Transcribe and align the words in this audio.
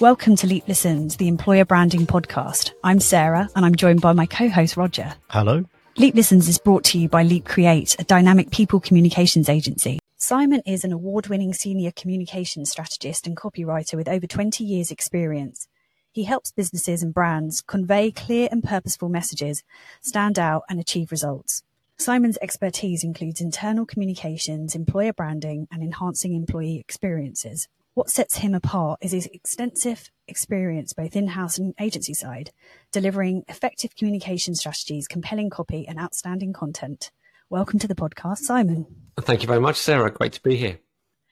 Welcome 0.00 0.34
to 0.36 0.46
Leap 0.46 0.66
Listens, 0.66 1.18
the 1.18 1.28
employer 1.28 1.66
branding 1.66 2.06
podcast. 2.06 2.72
I'm 2.82 3.00
Sara 3.00 3.50
and 3.54 3.66
I'm 3.66 3.74
joined 3.74 4.00
by 4.00 4.14
my 4.14 4.24
co-host 4.24 4.78
Roger. 4.78 5.12
Hello. 5.28 5.66
Leap 5.98 6.14
Listens 6.14 6.48
is 6.48 6.56
brought 6.56 6.84
to 6.84 6.98
you 6.98 7.06
by 7.06 7.22
Leap 7.22 7.44
Create, 7.44 7.96
a 7.98 8.04
dynamic 8.04 8.50
people 8.50 8.80
communications 8.80 9.50
agency. 9.50 9.98
Simon 10.16 10.62
is 10.64 10.84
an 10.84 10.92
award-winning 10.92 11.52
senior 11.52 11.92
communications 11.94 12.70
strategist 12.70 13.26
and 13.26 13.36
copywriter 13.36 13.92
with 13.92 14.08
over 14.08 14.26
20 14.26 14.64
years 14.64 14.90
experience. 14.90 15.68
He 16.10 16.24
helps 16.24 16.50
businesses 16.50 17.02
and 17.02 17.12
brands 17.12 17.60
convey 17.60 18.10
clear 18.10 18.48
and 18.50 18.64
purposeful 18.64 19.10
messages, 19.10 19.62
stand 20.00 20.38
out 20.38 20.62
and 20.70 20.80
achieve 20.80 21.10
results. 21.10 21.62
Simon's 21.98 22.38
expertise 22.40 23.04
includes 23.04 23.42
internal 23.42 23.84
communications, 23.84 24.74
employer 24.74 25.12
branding, 25.12 25.68
and 25.70 25.82
enhancing 25.82 26.34
employee 26.34 26.78
experiences. 26.78 27.68
What 27.94 28.08
sets 28.08 28.36
him 28.36 28.54
apart 28.54 29.00
is 29.02 29.10
his 29.10 29.26
extensive 29.26 30.12
experience, 30.28 30.92
both 30.92 31.16
in-house 31.16 31.58
and 31.58 31.74
agency 31.80 32.14
side, 32.14 32.52
delivering 32.92 33.42
effective 33.48 33.96
communication 33.96 34.54
strategies, 34.54 35.08
compelling 35.08 35.50
copy, 35.50 35.88
and 35.88 35.98
outstanding 35.98 36.52
content. 36.52 37.10
Welcome 37.48 37.80
to 37.80 37.88
the 37.88 37.96
podcast, 37.96 38.38
Simon. 38.38 38.86
Thank 39.20 39.42
you 39.42 39.48
very 39.48 39.58
much, 39.58 39.76
Sara. 39.76 40.12
Great 40.12 40.34
to 40.34 40.42
be 40.42 40.54
here. 40.54 40.78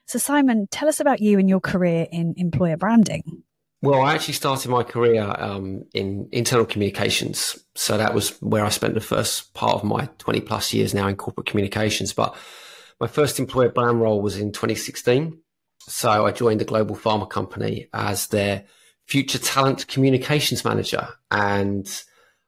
So, 0.07 0.19
Simon, 0.19 0.67
tell 0.69 0.89
us 0.89 0.98
about 0.98 1.21
you 1.21 1.39
and 1.39 1.48
your 1.48 1.61
career 1.61 2.09
in 2.11 2.34
employer 2.37 2.77
branding. 2.77 3.45
Well, 3.81 4.03
I 4.03 4.15
actually 4.15 4.34
started 4.34 4.69
my 4.69 4.83
career 4.83 5.33
um, 5.39 5.84
in 5.95 6.29
internal 6.33 6.67
communications. 6.67 7.56
So 7.77 7.97
that 7.97 8.15
was 8.15 8.31
where 8.43 8.65
I 8.65 8.70
spent 8.70 8.95
the 8.95 9.01
first 9.01 9.55
part 9.55 9.75
of 9.75 9.84
my 9.84 10.09
20 10.19 10.41
plus 10.41 10.75
years 10.75 10.93
now 10.93 11.06
in 11.06 11.15
corporate 11.15 11.47
communications. 11.47 12.12
But 12.12 12.37
my 13.01 13.06
first 13.06 13.39
employer 13.39 13.69
brand 13.69 14.00
role 14.00 14.20
was 14.20 14.37
in 14.37 14.50
2016. 14.50 15.39
So 15.89 16.27
I 16.27 16.33
joined 16.33 16.62
a 16.62 16.67
global 16.67 16.97
pharma 16.97 17.28
company 17.28 17.89
as 17.92 18.28
their 18.28 18.64
future 19.06 19.39
talent 19.39 19.89
communications 19.89 20.64
manager. 20.64 21.08
And 21.31 21.89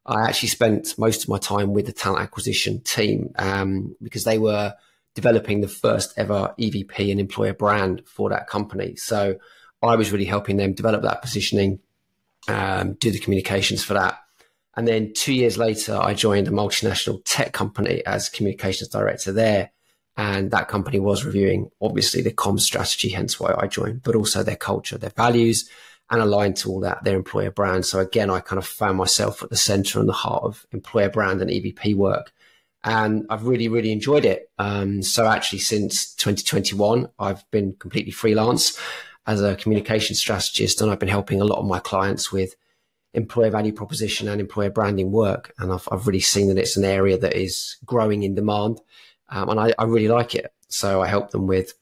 I 0.07 0.29
actually 0.29 0.51
spent 0.51 0.99
most 0.99 1.23
of 1.23 1.29
my 1.29 1.39
time 1.39 1.73
with 1.73 1.87
the 1.87 1.93
talent 1.93 2.23
acquisition 2.23 2.81
team 2.81 3.33
um, 3.37 3.97
because 4.03 4.25
they 4.25 4.39
were 4.39 4.75
developing 5.15 5.61
the 5.61 5.69
first 5.69 6.13
ever 6.17 6.55
EVP 6.59 7.11
and 7.11 7.21
employer 7.21 7.55
brand 7.55 8.03
for 8.07 8.31
that 8.31 8.47
company. 8.47 8.97
So 8.97 9.37
I 9.83 9.97
was 9.97 10.13
really 10.13 10.25
helping 10.25 10.57
them 10.57 10.75
develop 10.75 11.03
that 11.03 11.23
positioning, 11.23 11.81
um, 12.49 12.95
do 12.95 13.11
the 13.11 13.19
communications 13.19 13.83
for 13.83 13.95
that. 13.95 14.19
And 14.77 14.87
then 14.87 15.13
two 15.15 15.35
years 15.35 15.59
later, 15.59 15.99
I 16.01 16.15
joined 16.15 16.49
a 16.49 16.53
multinational 16.53 17.23
tech 17.25 17.53
company 17.53 18.05
as 18.07 18.29
communications 18.29 18.89
director 18.89 19.33
there. 19.33 19.73
And 20.17 20.51
that 20.51 20.69
company 20.69 20.99
was 20.99 21.25
reviewing, 21.25 21.71
obviously, 21.81 22.21
the 22.21 22.33
comms 22.33 22.61
strategy, 22.61 23.09
hence 23.11 23.41
why 23.41 23.55
I 23.57 23.67
joined, 23.67 24.03
but 24.03 24.15
also 24.15 24.43
their 24.43 24.57
culture, 24.57 24.99
their 24.99 25.11
values, 25.11 25.69
and 26.11 26.21
aligned 26.21 26.57
to 26.57 26.69
all 26.69 26.81
that, 26.81 27.05
their 27.05 27.17
employer 27.17 27.51
brand. 27.51 27.87
So 27.87 28.01
again, 28.01 28.31
I 28.31 28.41
kind 28.41 28.59
of 28.59 28.67
found 28.67 28.99
myself 28.99 29.43
at 29.43 29.51
the 29.51 29.57
center 29.57 30.01
and 30.01 30.09
the 30.09 30.13
heart 30.13 30.43
of 30.43 30.67
employer 30.73 31.09
brand 31.09 31.41
and 31.41 31.51
EVP 31.51 31.95
work. 31.95 32.33
And 32.83 33.27
I've 33.31 33.47
really, 33.47 33.69
really 33.69 33.93
enjoyed 33.93 34.25
it. 34.25 34.51
Um, 34.59 35.03
so 35.03 35.27
actually, 35.27 35.61
since 35.61 36.15
2021, 36.15 37.09
I've 37.19 37.49
been 37.51 37.75
completely 37.79 38.11
freelance 38.11 38.79
as 39.27 39.43
a 39.43 39.55
communication 39.55 40.17
strategist, 40.17 40.81
and 40.81 40.91
I've 40.91 40.99
been 40.99 41.09
helping 41.09 41.41
a 41.41 41.45
lot 41.45 41.59
of 41.59 41.67
my 41.67 41.79
clients 41.79 42.33
with 42.33 42.57
employer 43.13 43.51
value 43.51 43.73
proposition 43.73 44.29
and 44.29 44.41
employer 44.41 44.71
branding 44.71 45.13
work. 45.13 45.53
And 45.59 45.73
I've, 45.73 45.87
I've 45.93 46.07
really 46.07 46.21
seen 46.21 46.49
that 46.49 46.59
it's 46.59 46.77
an 46.77 46.85
area 46.85 47.19
that 47.19 47.37
is 47.37 47.77
growing 47.85 48.23
in 48.23 48.35
demand, 48.35 48.81
um, 49.31 49.49
and 49.49 49.61
I, 49.61 49.73
I, 49.79 49.85
really 49.85 50.09
like 50.09 50.35
it. 50.35 50.53
So 50.69 51.03
I 51.03 51.07
help 51.07 51.31
them 51.31 51.47
with 51.47 51.73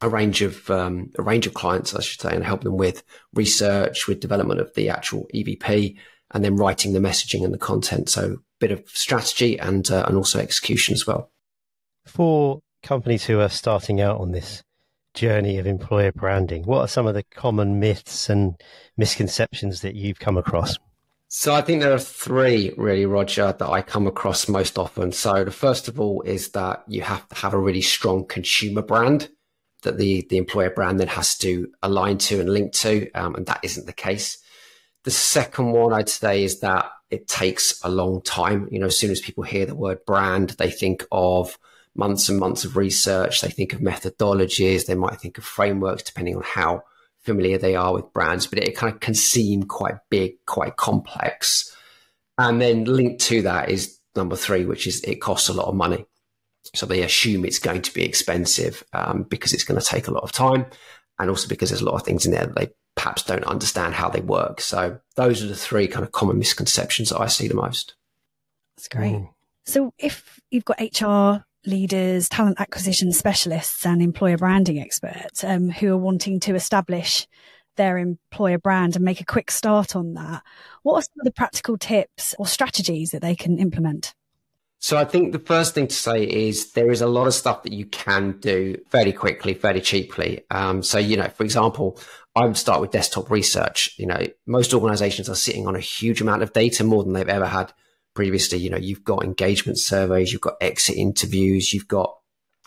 a 0.00 0.08
range 0.08 0.42
of 0.42 0.68
um, 0.70 1.10
a 1.18 1.22
range 1.22 1.46
of 1.46 1.54
clients, 1.54 1.94
I 1.94 2.00
should 2.00 2.20
say, 2.20 2.34
and 2.34 2.44
help 2.44 2.62
them 2.62 2.76
with 2.76 3.02
research, 3.34 4.06
with 4.06 4.20
development 4.20 4.60
of 4.60 4.74
the 4.74 4.88
actual 4.88 5.26
EVP, 5.34 5.96
and 6.32 6.44
then 6.44 6.56
writing 6.56 6.92
the 6.92 6.98
messaging 6.98 7.44
and 7.44 7.52
the 7.52 7.58
content. 7.58 8.08
So 8.08 8.32
a 8.32 8.36
bit 8.60 8.72
of 8.72 8.88
strategy 8.88 9.58
and 9.58 9.90
uh, 9.90 10.04
and 10.06 10.16
also 10.16 10.38
execution 10.38 10.94
as 10.94 11.06
well. 11.06 11.30
For 12.06 12.60
companies 12.82 13.24
who 13.24 13.40
are 13.40 13.48
starting 13.48 14.00
out 14.00 14.20
on 14.20 14.32
this 14.32 14.62
journey 15.16 15.58
of 15.58 15.66
employer 15.66 16.12
branding? 16.12 16.62
What 16.62 16.82
are 16.82 16.88
some 16.88 17.08
of 17.08 17.14
the 17.14 17.24
common 17.24 17.80
myths 17.80 18.30
and 18.30 18.54
misconceptions 18.96 19.80
that 19.80 19.96
you've 19.96 20.20
come 20.20 20.36
across? 20.36 20.76
So 21.28 21.54
I 21.54 21.60
think 21.60 21.82
there 21.82 21.92
are 21.92 21.98
three 21.98 22.72
really, 22.76 23.04
Roger, 23.04 23.52
that 23.58 23.68
I 23.68 23.82
come 23.82 24.06
across 24.06 24.48
most 24.48 24.78
often. 24.78 25.10
So 25.12 25.44
the 25.44 25.50
first 25.50 25.88
of 25.88 25.98
all 25.98 26.22
is 26.22 26.50
that 26.50 26.84
you 26.86 27.02
have 27.02 27.28
to 27.28 27.34
have 27.36 27.52
a 27.52 27.58
really 27.58 27.82
strong 27.82 28.26
consumer 28.26 28.82
brand 28.82 29.28
that 29.82 29.98
the, 29.98 30.26
the 30.30 30.36
employer 30.36 30.70
brand 30.70 31.00
then 31.00 31.08
has 31.08 31.36
to 31.38 31.68
align 31.82 32.18
to 32.18 32.40
and 32.40 32.48
link 32.48 32.72
to. 32.74 33.10
Um, 33.12 33.34
and 33.34 33.46
that 33.46 33.60
isn't 33.62 33.86
the 33.86 33.92
case. 33.92 34.38
The 35.04 35.10
second 35.10 35.72
one 35.72 35.92
I'd 35.92 36.08
say 36.08 36.44
is 36.44 36.60
that 36.60 36.90
it 37.10 37.28
takes 37.28 37.80
a 37.82 37.88
long 37.88 38.22
time. 38.22 38.68
You 38.70 38.80
know, 38.80 38.86
as 38.86 38.98
soon 38.98 39.10
as 39.10 39.20
people 39.20 39.44
hear 39.44 39.66
the 39.66 39.74
word 39.74 40.04
brand, 40.06 40.50
they 40.50 40.70
think 40.70 41.04
of 41.10 41.58
months 41.94 42.28
and 42.28 42.38
months 42.38 42.64
of 42.64 42.76
research. 42.76 43.40
They 43.40 43.50
think 43.50 43.72
of 43.72 43.80
methodologies. 43.80 44.86
They 44.86 44.94
might 44.94 45.20
think 45.20 45.38
of 45.38 45.44
frameworks, 45.44 46.02
depending 46.02 46.36
on 46.36 46.42
how 46.44 46.82
familiar 47.26 47.58
they 47.58 47.74
are 47.74 47.92
with 47.92 48.12
brands, 48.12 48.46
but 48.46 48.58
it 48.58 48.76
kind 48.76 48.94
of 48.94 49.00
can 49.00 49.14
seem 49.14 49.64
quite 49.64 49.96
big, 50.08 50.34
quite 50.46 50.76
complex. 50.76 51.76
And 52.38 52.60
then 52.60 52.84
linked 52.84 53.20
to 53.22 53.42
that 53.42 53.70
is 53.70 53.98
number 54.14 54.36
three, 54.36 54.64
which 54.64 54.86
is 54.86 55.02
it 55.02 55.16
costs 55.16 55.48
a 55.48 55.52
lot 55.52 55.66
of 55.66 55.74
money. 55.74 56.06
So 56.74 56.86
they 56.86 57.02
assume 57.02 57.44
it's 57.44 57.58
going 57.58 57.82
to 57.82 57.94
be 57.94 58.04
expensive 58.04 58.82
um, 58.92 59.24
because 59.24 59.52
it's 59.52 59.64
going 59.64 59.80
to 59.80 59.86
take 59.86 60.08
a 60.08 60.12
lot 60.12 60.22
of 60.22 60.32
time. 60.32 60.66
And 61.18 61.30
also 61.30 61.48
because 61.48 61.70
there's 61.70 61.82
a 61.82 61.84
lot 61.84 61.94
of 61.94 62.02
things 62.02 62.26
in 62.26 62.32
there 62.32 62.46
that 62.46 62.56
they 62.56 62.68
perhaps 62.94 63.22
don't 63.22 63.44
understand 63.44 63.94
how 63.94 64.08
they 64.08 64.20
work. 64.20 64.60
So 64.60 64.98
those 65.16 65.42
are 65.42 65.48
the 65.48 65.56
three 65.56 65.86
kind 65.86 66.04
of 66.04 66.12
common 66.12 66.38
misconceptions 66.38 67.10
that 67.10 67.20
I 67.20 67.26
see 67.26 67.48
the 67.48 67.54
most. 67.54 67.94
That's 68.76 68.88
great. 68.88 69.14
Mm. 69.14 69.28
So 69.64 69.92
if 69.98 70.40
you've 70.50 70.64
got 70.64 70.80
HR 70.80 71.44
leaders, 71.66 72.28
talent 72.28 72.60
acquisition 72.60 73.12
specialists, 73.12 73.84
and 73.84 74.00
employer 74.00 74.36
branding 74.36 74.80
experts 74.80 75.44
um, 75.44 75.70
who 75.70 75.92
are 75.92 75.98
wanting 75.98 76.40
to 76.40 76.54
establish 76.54 77.26
their 77.76 77.98
employer 77.98 78.58
brand 78.58 78.96
and 78.96 79.04
make 79.04 79.20
a 79.20 79.24
quick 79.24 79.50
start 79.50 79.94
on 79.94 80.14
that. 80.14 80.42
What 80.82 80.94
are 80.94 81.02
some 81.02 81.20
of 81.20 81.24
the 81.24 81.32
practical 81.32 81.76
tips 81.76 82.34
or 82.38 82.46
strategies 82.46 83.10
that 83.10 83.22
they 83.22 83.34
can 83.34 83.58
implement? 83.58 84.14
So 84.78 84.96
I 84.96 85.04
think 85.04 85.32
the 85.32 85.38
first 85.38 85.74
thing 85.74 85.86
to 85.86 85.94
say 85.94 86.24
is 86.24 86.72
there 86.72 86.90
is 86.90 87.00
a 87.00 87.06
lot 87.06 87.26
of 87.26 87.34
stuff 87.34 87.62
that 87.62 87.72
you 87.72 87.86
can 87.86 88.38
do 88.40 88.78
fairly 88.88 89.12
quickly, 89.12 89.54
fairly 89.54 89.80
cheaply. 89.80 90.44
Um, 90.50 90.82
so, 90.82 90.98
you 90.98 91.16
know, 91.16 91.28
for 91.28 91.44
example, 91.44 91.98
I 92.34 92.44
would 92.44 92.56
start 92.56 92.80
with 92.80 92.90
desktop 92.90 93.30
research. 93.30 93.94
You 93.98 94.06
know, 94.06 94.26
most 94.46 94.74
organizations 94.74 95.28
are 95.28 95.34
sitting 95.34 95.66
on 95.66 95.74
a 95.74 95.80
huge 95.80 96.20
amount 96.20 96.42
of 96.42 96.52
data, 96.52 96.84
more 96.84 97.02
than 97.02 97.14
they've 97.14 97.28
ever 97.28 97.46
had 97.46 97.72
previously, 98.16 98.58
you 98.58 98.70
know, 98.70 98.78
you've 98.78 99.04
got 99.04 99.22
engagement 99.22 99.78
surveys, 99.78 100.32
you've 100.32 100.40
got 100.40 100.56
exit 100.60 100.96
interviews, 100.96 101.72
you've 101.72 101.86
got 101.86 102.18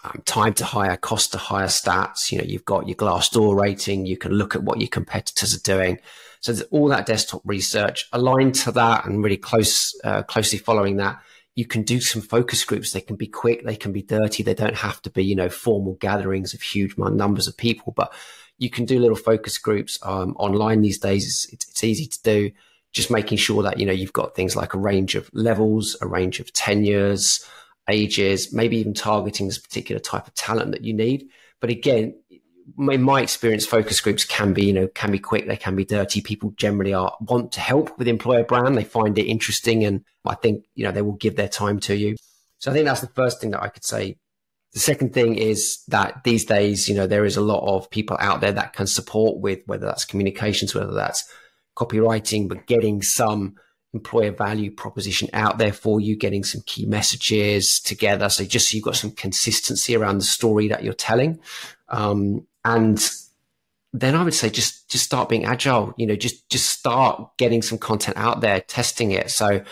um, 0.03 0.21
time 0.23 0.53
to 0.53 0.63
hire, 0.63 0.95
cost 0.95 1.33
to 1.33 1.37
hire 1.37 1.67
stats. 1.67 2.31
You 2.31 2.37
know, 2.37 2.45
you've 2.45 2.63
got 2.63 2.87
your 2.87 2.95
Glassdoor 2.95 3.59
rating. 3.59 4.05
You 4.05 4.15
can 4.15 4.31
look 4.31 4.55
at 4.55 4.63
what 4.63 4.79
your 4.79 4.87
competitors 4.87 5.53
are 5.53 5.61
doing. 5.61 5.99
So 6.39 6.55
all 6.71 6.87
that 6.87 7.05
desktop 7.05 7.41
research 7.43 8.07
aligned 8.13 8.55
to 8.55 8.71
that 8.71 9.05
and 9.05 9.21
really 9.21 9.35
close, 9.35 9.93
uh, 10.05 10.23
closely 10.23 10.59
following 10.59 10.95
that. 10.97 11.19
You 11.55 11.65
can 11.65 11.81
do 11.81 11.99
some 11.99 12.21
focus 12.21 12.63
groups. 12.63 12.93
They 12.93 13.01
can 13.01 13.17
be 13.17 13.27
quick. 13.27 13.65
They 13.65 13.75
can 13.75 13.91
be 13.91 14.03
dirty. 14.03 14.43
They 14.43 14.53
don't 14.53 14.77
have 14.77 15.01
to 15.01 15.09
be, 15.09 15.25
you 15.25 15.35
know, 15.35 15.49
formal 15.49 15.95
gatherings 15.95 16.53
of 16.53 16.61
huge 16.61 16.97
numbers 16.97 17.49
of 17.49 17.57
people, 17.57 17.91
but 17.97 18.13
you 18.57 18.69
can 18.69 18.85
do 18.85 18.99
little 18.99 19.17
focus 19.17 19.57
groups 19.57 19.99
um, 20.03 20.35
online 20.37 20.81
these 20.81 20.99
days. 20.99 21.25
It's, 21.25 21.51
it's 21.51 21.83
easy 21.83 22.05
to 22.05 22.21
do 22.23 22.51
just 22.93 23.11
making 23.11 23.37
sure 23.37 23.63
that, 23.63 23.79
you 23.79 23.85
know, 23.85 23.93
you've 23.93 24.13
got 24.13 24.35
things 24.35 24.55
like 24.55 24.73
a 24.73 24.79
range 24.79 25.15
of 25.15 25.29
levels, 25.33 25.95
a 26.01 26.07
range 26.07 26.39
of 26.39 26.51
tenures, 26.53 27.45
ages, 27.89 28.53
maybe 28.53 28.77
even 28.77 28.93
targeting 28.93 29.47
this 29.47 29.57
particular 29.57 29.99
type 29.99 30.27
of 30.27 30.33
talent 30.35 30.71
that 30.71 30.83
you 30.83 30.93
need. 30.93 31.27
But 31.59 31.69
again, 31.69 32.15
in 32.77 33.01
my 33.01 33.21
experience, 33.21 33.65
focus 33.65 33.99
groups 33.99 34.25
can 34.25 34.53
be, 34.53 34.65
you 34.65 34.73
know, 34.73 34.87
can 34.87 35.11
be 35.11 35.19
quick, 35.19 35.47
they 35.47 35.57
can 35.57 35.75
be 35.75 35.85
dirty. 35.85 36.21
People 36.21 36.51
generally 36.51 36.93
are 36.93 37.15
want 37.21 37.51
to 37.53 37.59
help 37.59 37.97
with 37.97 38.07
employer 38.07 38.43
brand. 38.43 38.77
They 38.77 38.83
find 38.83 39.17
it 39.17 39.25
interesting 39.25 39.83
and 39.83 40.03
I 40.25 40.35
think, 40.35 40.65
you 40.75 40.85
know, 40.85 40.91
they 40.91 41.01
will 41.01 41.13
give 41.13 41.35
their 41.35 41.47
time 41.47 41.79
to 41.81 41.95
you. 41.95 42.15
So 42.59 42.71
I 42.71 42.73
think 42.73 42.85
that's 42.85 43.01
the 43.01 43.07
first 43.07 43.41
thing 43.41 43.51
that 43.51 43.63
I 43.63 43.69
could 43.69 43.85
say. 43.85 44.17
The 44.73 44.79
second 44.79 45.13
thing 45.13 45.35
is 45.35 45.83
that 45.87 46.23
these 46.23 46.45
days, 46.45 46.87
you 46.87 46.93
know, 46.93 47.07
there 47.07 47.25
is 47.25 47.37
a 47.37 47.41
lot 47.41 47.65
of 47.65 47.89
people 47.89 48.17
out 48.19 48.39
there 48.39 48.51
that 48.51 48.73
can 48.73 48.85
support 48.85 49.39
with 49.39 49.61
whether 49.65 49.87
that's 49.87 50.05
communications, 50.05 50.75
whether 50.75 50.93
that's 50.93 51.27
copywriting, 51.79 52.47
but 52.49 52.65
getting 52.65 53.01
some 53.01 53.55
employer 53.93 54.31
value 54.31 54.71
proposition 54.71 55.29
out 55.33 55.57
there 55.57 55.73
for 55.73 55.99
you, 55.99 56.15
getting 56.15 56.43
some 56.43 56.61
key 56.65 56.85
messages 56.85 57.79
together. 57.79 58.29
So 58.29 58.43
just 58.43 58.69
so 58.69 58.75
you've 58.75 58.85
got 58.85 58.95
some 58.95 59.11
consistency 59.11 59.95
around 59.95 60.19
the 60.19 60.25
story 60.25 60.67
that 60.67 60.83
you're 60.83 60.93
telling. 60.93 61.39
Um, 61.87 62.45
and 62.63 62.99
then 63.93 64.15
I 64.15 64.23
would 64.23 64.35
say 64.35 64.49
just 64.49 64.89
just 64.89 65.05
start 65.05 65.29
being 65.29 65.45
agile. 65.45 65.93
You 65.97 66.05
know, 66.05 66.15
just 66.15 66.47
just 66.49 66.69
start 66.69 67.31
getting 67.37 67.61
some 67.61 67.77
content 67.79 68.17
out 68.17 68.41
there, 68.41 68.61
testing 68.61 69.11
it. 69.11 69.31
So, 69.31 69.63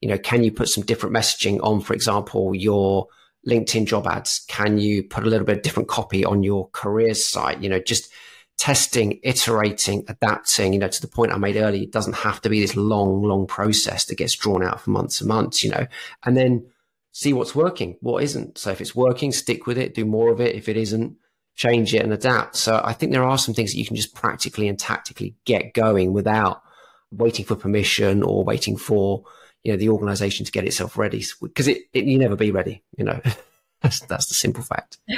you 0.00 0.08
know, 0.08 0.18
can 0.18 0.44
you 0.44 0.52
put 0.52 0.68
some 0.68 0.84
different 0.84 1.14
messaging 1.16 1.58
on, 1.62 1.80
for 1.80 1.94
example, 1.94 2.54
your 2.54 3.08
LinkedIn 3.48 3.86
job 3.86 4.06
ads? 4.06 4.44
Can 4.46 4.78
you 4.78 5.02
put 5.02 5.24
a 5.24 5.28
little 5.28 5.46
bit 5.46 5.56
of 5.56 5.62
different 5.62 5.88
copy 5.88 6.24
on 6.24 6.44
your 6.44 6.68
careers 6.72 7.24
site? 7.24 7.60
You 7.60 7.68
know, 7.68 7.80
just 7.80 8.12
testing, 8.58 9.20
iterating, 9.22 10.04
adapting, 10.08 10.72
you 10.72 10.78
know, 10.78 10.88
to 10.88 11.00
the 11.00 11.08
point 11.08 11.32
I 11.32 11.38
made 11.38 11.56
earlier, 11.56 11.82
it 11.82 11.92
doesn't 11.92 12.14
have 12.14 12.40
to 12.42 12.48
be 12.48 12.60
this 12.60 12.76
long, 12.76 13.22
long 13.22 13.46
process 13.46 14.04
that 14.06 14.18
gets 14.18 14.34
drawn 14.34 14.64
out 14.64 14.80
for 14.80 14.90
months 14.90 15.20
and 15.20 15.28
months, 15.28 15.64
you 15.64 15.70
know, 15.70 15.86
and 16.24 16.36
then 16.36 16.66
see 17.12 17.32
what's 17.32 17.54
working, 17.54 17.96
what 18.00 18.22
isn't. 18.22 18.58
So 18.58 18.70
if 18.70 18.80
it's 18.80 18.94
working, 18.94 19.32
stick 19.32 19.66
with 19.66 19.78
it, 19.78 19.94
do 19.94 20.04
more 20.04 20.30
of 20.30 20.40
it. 20.40 20.54
If 20.54 20.68
it 20.68 20.76
isn't, 20.76 21.16
change 21.56 21.94
it 21.94 22.02
and 22.02 22.12
adapt. 22.12 22.56
So 22.56 22.80
I 22.84 22.92
think 22.92 23.12
there 23.12 23.24
are 23.24 23.38
some 23.38 23.54
things 23.54 23.72
that 23.72 23.78
you 23.78 23.86
can 23.86 23.96
just 23.96 24.14
practically 24.14 24.68
and 24.68 24.78
tactically 24.78 25.36
get 25.44 25.74
going 25.74 26.12
without 26.12 26.62
waiting 27.10 27.44
for 27.44 27.54
permission 27.56 28.22
or 28.22 28.44
waiting 28.44 28.76
for, 28.76 29.24
you 29.62 29.72
know, 29.72 29.78
the 29.78 29.88
organization 29.88 30.44
to 30.44 30.52
get 30.52 30.64
itself 30.64 30.96
ready 30.96 31.24
because 31.40 31.68
it, 31.68 31.82
it 31.92 32.04
you 32.04 32.18
never 32.18 32.36
be 32.36 32.50
ready, 32.50 32.82
you 32.96 33.04
know. 33.04 33.20
That's, 33.84 34.00
that's 34.00 34.26
the 34.26 34.34
simple 34.34 34.62
fact. 34.62 34.98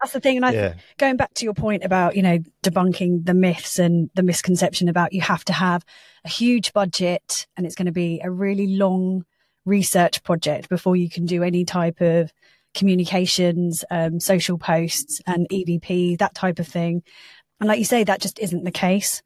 that's 0.00 0.12
the 0.12 0.20
thing. 0.20 0.36
And 0.36 0.46
I, 0.46 0.52
yeah. 0.52 0.74
going 0.96 1.16
back 1.16 1.34
to 1.34 1.44
your 1.44 1.52
point 1.52 1.84
about, 1.84 2.16
you 2.16 2.22
know, 2.22 2.38
debunking 2.64 3.26
the 3.26 3.34
myths 3.34 3.78
and 3.78 4.08
the 4.14 4.22
misconception 4.22 4.88
about 4.88 5.12
you 5.12 5.20
have 5.20 5.44
to 5.44 5.52
have 5.52 5.84
a 6.24 6.28
huge 6.28 6.72
budget 6.72 7.46
and 7.56 7.66
it's 7.66 7.74
going 7.74 7.86
to 7.86 7.92
be 7.92 8.20
a 8.24 8.30
really 8.30 8.68
long 8.68 9.26
research 9.66 10.22
project 10.22 10.70
before 10.70 10.96
you 10.96 11.10
can 11.10 11.26
do 11.26 11.42
any 11.42 11.66
type 11.66 12.00
of 12.00 12.32
communications, 12.74 13.84
um, 13.90 14.18
social 14.18 14.56
posts 14.56 15.20
and 15.26 15.46
EVP, 15.50 16.18
that 16.18 16.34
type 16.34 16.58
of 16.58 16.66
thing. 16.66 17.02
And 17.60 17.68
like 17.68 17.78
you 17.78 17.84
say, 17.84 18.02
that 18.04 18.20
just 18.20 18.38
isn't 18.38 18.64
the 18.64 18.70
case. 18.70 19.22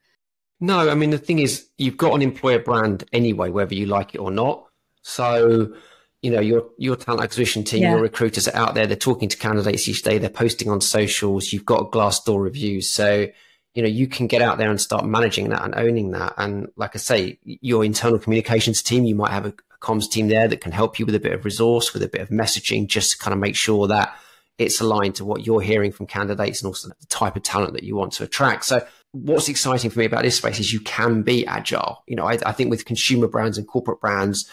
No, 0.59 0.91
I 0.91 0.95
mean, 0.95 1.11
the 1.11 1.19
thing 1.19 1.39
is, 1.39 1.69
you've 1.79 1.97
got 1.97 2.15
an 2.15 2.23
employer 2.23 2.59
brand 2.59 3.05
anyway, 3.13 3.51
whether 3.51 3.75
you 3.75 3.87
like 3.87 4.15
it 4.15 4.19
or 4.19 4.31
not. 4.33 4.67
So 5.03 5.75
you 6.23 6.31
know 6.31 6.41
your 6.41 6.67
your 6.77 6.97
talent 6.97 7.23
acquisition 7.23 7.65
team 7.65 7.83
yeah. 7.83 7.93
your 7.93 8.03
recruiters 8.03 8.47
are 8.47 8.57
out 8.57 8.75
there 8.75 8.87
they're 8.87 8.97
talking 8.97 9.29
to 9.29 9.37
candidates 9.37 9.89
each 9.89 10.03
day 10.03 10.19
they're 10.19 10.29
posting 10.29 10.69
on 10.69 10.81
socials 10.81 11.53
you've 11.53 11.65
got 11.65 11.91
glassdoor 11.91 12.43
reviews. 12.43 12.91
So 12.91 13.29
you 13.75 13.83
know 13.83 13.89
you 13.89 14.07
can 14.07 14.27
get 14.27 14.43
out 14.43 14.59
there 14.59 14.71
and 14.71 14.81
start 14.81 15.05
managing 15.05 15.51
that 15.51 15.65
and 15.65 15.75
owning 15.75 16.11
that. 16.13 16.35
And 16.37 16.69
like 16.77 16.95
i 16.95 16.99
say 16.99 17.39
your 17.45 17.85
internal 17.85 18.19
communications 18.19 18.83
team 18.83 19.05
you 19.05 19.15
might 19.15 19.33
have 19.33 19.47
a, 19.47 19.55
a 19.71 19.79
comms 19.79 20.11
team 20.11 20.29
there 20.29 20.49
that 20.49 20.61
can 20.61 20.73
help 20.73 20.99
you 20.99 21.07
with 21.07 21.15
a 21.15 21.21
bit 21.21 21.33
of 21.33 21.45
resource 21.45 21.95
with 21.95 22.03
a 22.03 22.09
bit 22.09 22.21
of 22.21 22.29
messaging 22.29 22.87
just 22.87 23.13
to 23.13 23.19
kind 23.19 23.33
of 23.33 23.41
make 23.41 23.57
sure 23.57 23.87
that 23.89 24.15
it's 24.59 24.81
aligned 24.81 25.15
to 25.15 25.25
what 25.25 25.47
you're 25.47 25.63
hearing 25.63 25.91
from 25.91 26.07
candidates 26.07 26.61
and 26.61 26.67
also 26.67 26.89
the 26.89 27.07
type 27.07 27.35
of 27.35 27.43
talent 27.43 27.73
that 27.73 27.83
you 27.83 27.97
want 27.97 28.13
to 28.13 28.25
attract. 28.25 28.67
So 28.67 28.87
what's 29.13 29.49
exciting 29.49 29.91
for 29.91 29.99
me 29.99 30.05
about 30.05 30.23
this 30.23 30.37
space 30.37 30.61
is 30.61 30.71
you 30.71 30.81
can 30.81 31.23
be 31.23 31.47
agile. 31.47 32.05
You 32.07 32.17
know 32.17 32.27
I, 32.27 32.39
I 32.45 32.53
think 32.53 32.69
with 32.69 32.85
consumer 32.85 33.27
brands 33.27 33.57
and 33.57 33.67
corporate 33.67 34.03
brands 34.03 34.51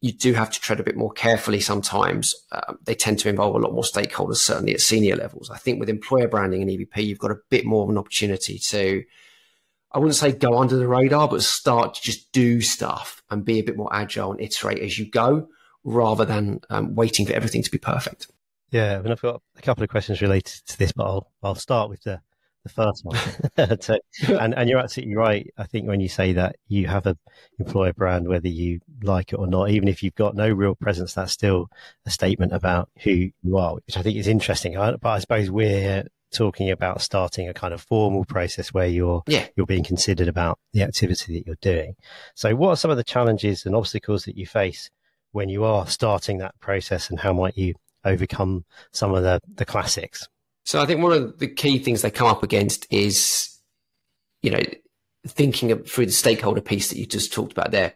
you 0.00 0.12
do 0.12 0.34
have 0.34 0.50
to 0.50 0.60
tread 0.60 0.80
a 0.80 0.84
bit 0.84 0.96
more 0.96 1.12
carefully 1.12 1.60
sometimes. 1.60 2.34
Um, 2.52 2.78
they 2.84 2.94
tend 2.94 3.18
to 3.20 3.28
involve 3.28 3.54
a 3.54 3.58
lot 3.58 3.72
more 3.72 3.82
stakeholders, 3.82 4.36
certainly 4.36 4.74
at 4.74 4.80
senior 4.80 5.16
levels. 5.16 5.50
I 5.50 5.56
think 5.56 5.80
with 5.80 5.88
employer 5.88 6.28
branding 6.28 6.62
and 6.62 6.70
EVP, 6.70 7.04
you've 7.04 7.18
got 7.18 7.30
a 7.30 7.38
bit 7.50 7.64
more 7.64 7.84
of 7.84 7.90
an 7.90 7.98
opportunity 7.98 8.58
to, 8.58 9.02
I 9.92 9.98
wouldn't 9.98 10.16
say 10.16 10.32
go 10.32 10.58
under 10.58 10.76
the 10.76 10.88
radar, 10.88 11.28
but 11.28 11.42
start 11.42 11.94
to 11.94 12.02
just 12.02 12.30
do 12.32 12.60
stuff 12.60 13.22
and 13.30 13.44
be 13.44 13.58
a 13.58 13.64
bit 13.64 13.76
more 13.76 13.94
agile 13.94 14.32
and 14.32 14.40
iterate 14.40 14.80
as 14.80 14.98
you 14.98 15.10
go 15.10 15.48
rather 15.82 16.24
than 16.24 16.60
um, 16.68 16.94
waiting 16.94 17.26
for 17.26 17.32
everything 17.32 17.62
to 17.62 17.70
be 17.70 17.78
perfect. 17.78 18.30
Yeah, 18.70 18.98
I 18.98 19.02
mean, 19.02 19.12
I've 19.12 19.22
got 19.22 19.40
a 19.56 19.62
couple 19.62 19.84
of 19.84 19.88
questions 19.88 20.20
related 20.20 20.60
to 20.66 20.78
this, 20.78 20.92
but 20.92 21.04
I'll, 21.04 21.32
I'll 21.42 21.54
start 21.54 21.88
with 21.88 22.02
the 22.02 22.20
the 22.66 22.72
first 22.72 23.04
one. 23.04 23.16
so, 23.80 23.98
and, 24.38 24.54
and 24.54 24.68
you're 24.68 24.78
absolutely 24.78 25.16
right. 25.16 25.52
I 25.56 25.64
think 25.64 25.86
when 25.86 26.00
you 26.00 26.08
say 26.08 26.32
that 26.32 26.56
you 26.68 26.86
have 26.86 27.06
a 27.06 27.16
employer 27.58 27.92
brand, 27.92 28.28
whether 28.28 28.48
you 28.48 28.80
like 29.02 29.32
it 29.32 29.36
or 29.36 29.46
not, 29.46 29.70
even 29.70 29.88
if 29.88 30.02
you've 30.02 30.14
got 30.14 30.34
no 30.34 30.48
real 30.48 30.74
presence, 30.74 31.14
that's 31.14 31.32
still 31.32 31.68
a 32.04 32.10
statement 32.10 32.52
about 32.52 32.90
who 33.02 33.30
you 33.42 33.56
are, 33.56 33.74
which 33.74 33.96
I 33.96 34.02
think 34.02 34.16
is 34.16 34.28
interesting. 34.28 34.74
But 34.74 35.04
I 35.04 35.18
suppose 35.18 35.50
we're 35.50 36.04
talking 36.32 36.70
about 36.70 37.00
starting 37.00 37.48
a 37.48 37.54
kind 37.54 37.72
of 37.72 37.80
formal 37.80 38.24
process 38.24 38.74
where 38.74 38.88
you're 38.88 39.22
yeah. 39.26 39.46
you're 39.56 39.66
being 39.66 39.84
considered 39.84 40.28
about 40.28 40.58
the 40.72 40.82
activity 40.82 41.34
that 41.34 41.46
you're 41.46 41.56
doing. 41.60 41.94
So, 42.34 42.54
what 42.54 42.70
are 42.70 42.76
some 42.76 42.90
of 42.90 42.96
the 42.96 43.04
challenges 43.04 43.64
and 43.66 43.74
obstacles 43.74 44.24
that 44.24 44.36
you 44.36 44.46
face 44.46 44.90
when 45.32 45.48
you 45.48 45.64
are 45.64 45.86
starting 45.86 46.38
that 46.38 46.58
process, 46.60 47.10
and 47.10 47.20
how 47.20 47.32
might 47.32 47.56
you 47.56 47.74
overcome 48.04 48.64
some 48.92 49.14
of 49.14 49.22
the 49.22 49.40
the 49.54 49.64
classics? 49.64 50.28
So 50.66 50.82
I 50.82 50.86
think 50.86 51.00
one 51.00 51.12
of 51.12 51.38
the 51.38 51.46
key 51.46 51.78
things 51.78 52.02
they 52.02 52.10
come 52.10 52.26
up 52.26 52.42
against 52.42 52.92
is, 52.92 53.56
you 54.42 54.50
know, 54.50 54.62
thinking 55.24 55.76
through 55.84 56.06
the 56.06 56.12
stakeholder 56.12 56.60
piece 56.60 56.88
that 56.88 56.98
you 56.98 57.06
just 57.06 57.32
talked 57.32 57.52
about 57.52 57.70
there. 57.70 57.94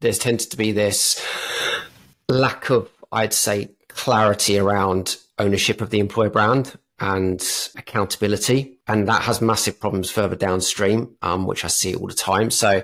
There's 0.00 0.18
tends 0.18 0.44
to 0.46 0.56
be 0.58 0.70
this 0.70 1.24
lack 2.28 2.68
of, 2.68 2.90
I'd 3.10 3.32
say, 3.32 3.70
clarity 3.88 4.58
around 4.58 5.16
ownership 5.38 5.80
of 5.80 5.88
the 5.88 5.98
employer 5.98 6.28
brand 6.28 6.78
and 6.98 7.42
accountability. 7.76 8.78
And 8.86 9.08
that 9.08 9.22
has 9.22 9.40
massive 9.40 9.80
problems 9.80 10.10
further 10.10 10.36
downstream, 10.36 11.16
um, 11.22 11.46
which 11.46 11.64
I 11.64 11.68
see 11.68 11.94
all 11.94 12.06
the 12.06 12.14
time. 12.14 12.50
So 12.50 12.82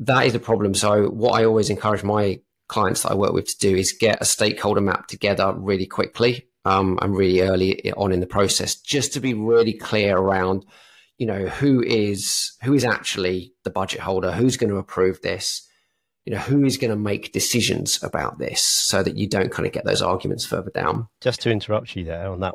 that 0.00 0.26
is 0.26 0.34
a 0.34 0.40
problem. 0.40 0.74
So 0.74 1.08
what 1.08 1.40
I 1.40 1.46
always 1.46 1.70
encourage 1.70 2.04
my 2.04 2.40
clients 2.68 3.02
that 3.02 3.12
I 3.12 3.14
work 3.14 3.32
with 3.32 3.46
to 3.46 3.58
do 3.58 3.74
is 3.74 3.96
get 3.98 4.20
a 4.20 4.26
stakeholder 4.26 4.82
map 4.82 5.06
together 5.06 5.54
really 5.56 5.86
quickly 5.86 6.48
um, 6.68 6.98
and 7.00 7.16
really 7.16 7.40
early 7.40 7.92
on 7.92 8.12
in 8.12 8.20
the 8.20 8.26
process, 8.26 8.76
just 8.76 9.12
to 9.14 9.20
be 9.20 9.32
really 9.32 9.72
clear 9.72 10.16
around, 10.16 10.66
you 11.16 11.26
know, 11.26 11.46
who 11.46 11.82
is 11.82 12.52
who 12.62 12.74
is 12.74 12.84
actually 12.84 13.52
the 13.64 13.70
budget 13.70 14.00
holder, 14.00 14.32
who's 14.32 14.56
going 14.56 14.70
to 14.70 14.76
approve 14.76 15.20
this, 15.22 15.66
you 16.26 16.34
know, 16.34 16.38
who 16.38 16.64
is 16.64 16.76
going 16.76 16.90
to 16.90 16.96
make 16.96 17.32
decisions 17.32 18.02
about 18.02 18.38
this, 18.38 18.60
so 18.62 19.02
that 19.02 19.16
you 19.16 19.26
don't 19.26 19.50
kind 19.50 19.66
of 19.66 19.72
get 19.72 19.84
those 19.84 20.02
arguments 20.02 20.44
further 20.44 20.70
down. 20.70 21.08
Just 21.22 21.40
to 21.42 21.50
interrupt 21.50 21.96
you 21.96 22.04
there 22.04 22.28
on 22.28 22.40
that, 22.40 22.54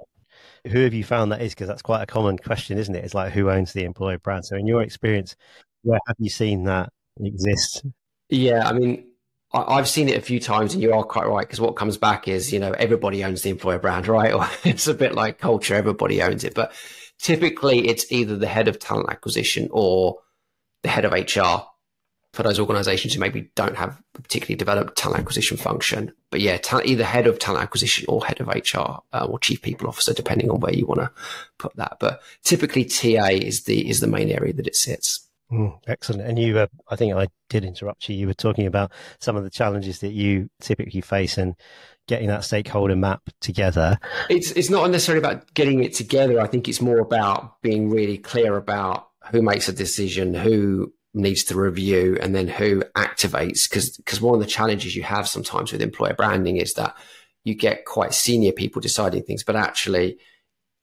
who 0.68 0.84
have 0.84 0.94
you 0.94 1.04
found 1.04 1.32
that 1.32 1.42
is? 1.42 1.54
Because 1.56 1.68
that's 1.68 1.82
quite 1.82 2.04
a 2.04 2.08
common 2.08 2.38
question, 2.38 2.78
isn't 2.78 2.96
it? 2.96 3.04
It's 3.04 3.16
like 3.16 3.34
who 3.34 3.50
owns 3.50 3.74
the 3.74 3.84
employer 3.84 4.20
brand. 4.20 4.46
So, 4.46 4.56
in 4.56 4.68
your 4.68 4.84
experience, 4.84 5.36
where 5.82 6.00
have 6.08 6.18
you 6.20 6.30
seen 6.30 6.66
that 6.66 6.90
exist? 7.20 7.84
Yeah, 8.30 8.68
I 8.68 8.74
mean, 8.74 9.08
I've 9.54 9.88
seen 9.88 10.10
it 10.10 10.18
a 10.18 10.22
few 10.22 10.40
times, 10.40 10.74
and 10.74 10.82
you 10.82 10.94
are 10.94 11.04
quite 11.04 11.28
right 11.28 11.46
because 11.46 11.62
what 11.62 11.76
comes 11.76 11.98
back 11.98 12.28
is 12.28 12.52
you 12.52 12.60
know 12.60 12.72
everybody 12.72 13.24
owns 13.24 13.44
the 13.44 13.52
employer 13.52 13.80
brand, 13.80 14.08
right? 14.10 14.34
Or 14.34 14.48
it's 14.64 14.88
a 14.88 14.94
bit 14.94 15.14
like 15.14 15.40
culture; 15.40 15.76
everybody 15.76 16.22
owns 16.22 16.44
it. 16.44 16.56
But 16.56 16.74
typically, 17.20 17.88
it's 17.88 18.12
either 18.12 18.36
the 18.36 18.48
head 18.48 18.68
of 18.68 18.80
talent 18.80 19.10
acquisition 19.10 19.70
or 19.72 20.20
the 20.82 20.90
head 20.90 21.06
of 21.06 21.14
HR 21.14 21.68
for 22.34 22.42
those 22.42 22.60
organisations 22.60 23.14
who 23.14 23.20
maybe 23.20 23.52
don't 23.54 23.78
have 23.78 24.02
a 24.16 24.22
particularly 24.22 24.56
developed 24.56 24.98
talent 24.98 25.20
acquisition 25.20 25.56
function. 25.56 26.12
But 26.32 26.42
yeah, 26.42 26.58
either 26.84 27.04
head 27.04 27.28
of 27.28 27.38
talent 27.38 27.64
acquisition 27.64 28.06
or 28.10 28.26
head 28.26 28.42
of 28.42 28.48
HR 28.48 29.02
uh, 29.14 29.26
or 29.30 29.38
chief 29.38 29.62
people 29.62 29.88
officer, 29.88 30.14
depending 30.14 30.50
on 30.50 30.60
where 30.60 30.74
you 30.74 30.88
want 30.88 31.02
to 31.02 31.12
put 31.60 31.76
that. 31.76 31.98
But 32.00 32.22
typically, 32.44 32.86
TA 32.86 33.28
is 33.28 33.66
the 33.66 33.88
is 33.88 34.00
the 34.00 34.08
main 34.08 34.30
area 34.30 34.54
that 34.54 34.68
it 34.68 34.76
sits. 34.76 35.23
Mm, 35.54 35.80
excellent. 35.86 36.24
And 36.24 36.40
you, 36.40 36.58
uh, 36.58 36.68
I 36.90 36.96
think 36.96 37.14
I 37.14 37.28
did 37.50 37.64
interrupt 37.64 38.10
you. 38.10 38.16
You 38.16 38.26
were 38.26 38.34
talking 38.34 38.66
about 38.66 38.92
some 39.20 39.36
of 39.36 39.44
the 39.44 39.52
challenges 39.52 40.00
that 40.00 40.12
you 40.12 40.50
typically 40.60 41.02
face 41.02 41.38
and 41.38 41.54
getting 42.08 42.28
that 42.30 42.44
stakeholder 42.44 42.96
map 42.96 43.22
together. 43.40 44.00
It's 44.30 44.52
it's 44.52 44.72
not 44.72 44.90
necessarily 44.90 45.24
about 45.24 45.54
getting 45.54 45.84
it 45.84 45.94
together. 45.94 46.42
I 46.42 46.48
think 46.48 46.68
it's 46.68 46.82
more 46.82 47.00
about 47.00 47.62
being 47.62 47.92
really 47.92 48.18
clear 48.18 48.58
about 48.58 49.10
who 49.32 49.44
makes 49.44 49.70
a 49.70 49.74
decision, 49.74 50.34
who 50.34 50.92
needs 51.14 51.44
to 51.46 51.56
review, 51.56 52.18
and 52.20 52.34
then 52.34 52.48
who 52.48 52.82
activates. 52.98 53.70
Because 53.70 53.96
because 53.98 54.20
one 54.20 54.34
of 54.34 54.42
the 54.42 54.48
challenges 54.48 54.96
you 54.96 55.04
have 55.04 55.28
sometimes 55.28 55.72
with 55.72 55.84
employer 55.84 56.16
branding 56.16 56.58
is 56.58 56.74
that 56.74 56.98
you 57.44 57.54
get 57.54 57.86
quite 57.86 58.16
senior 58.16 58.54
people 58.54 58.82
deciding 58.82 59.22
things, 59.22 59.44
but 59.44 59.56
actually 59.56 60.18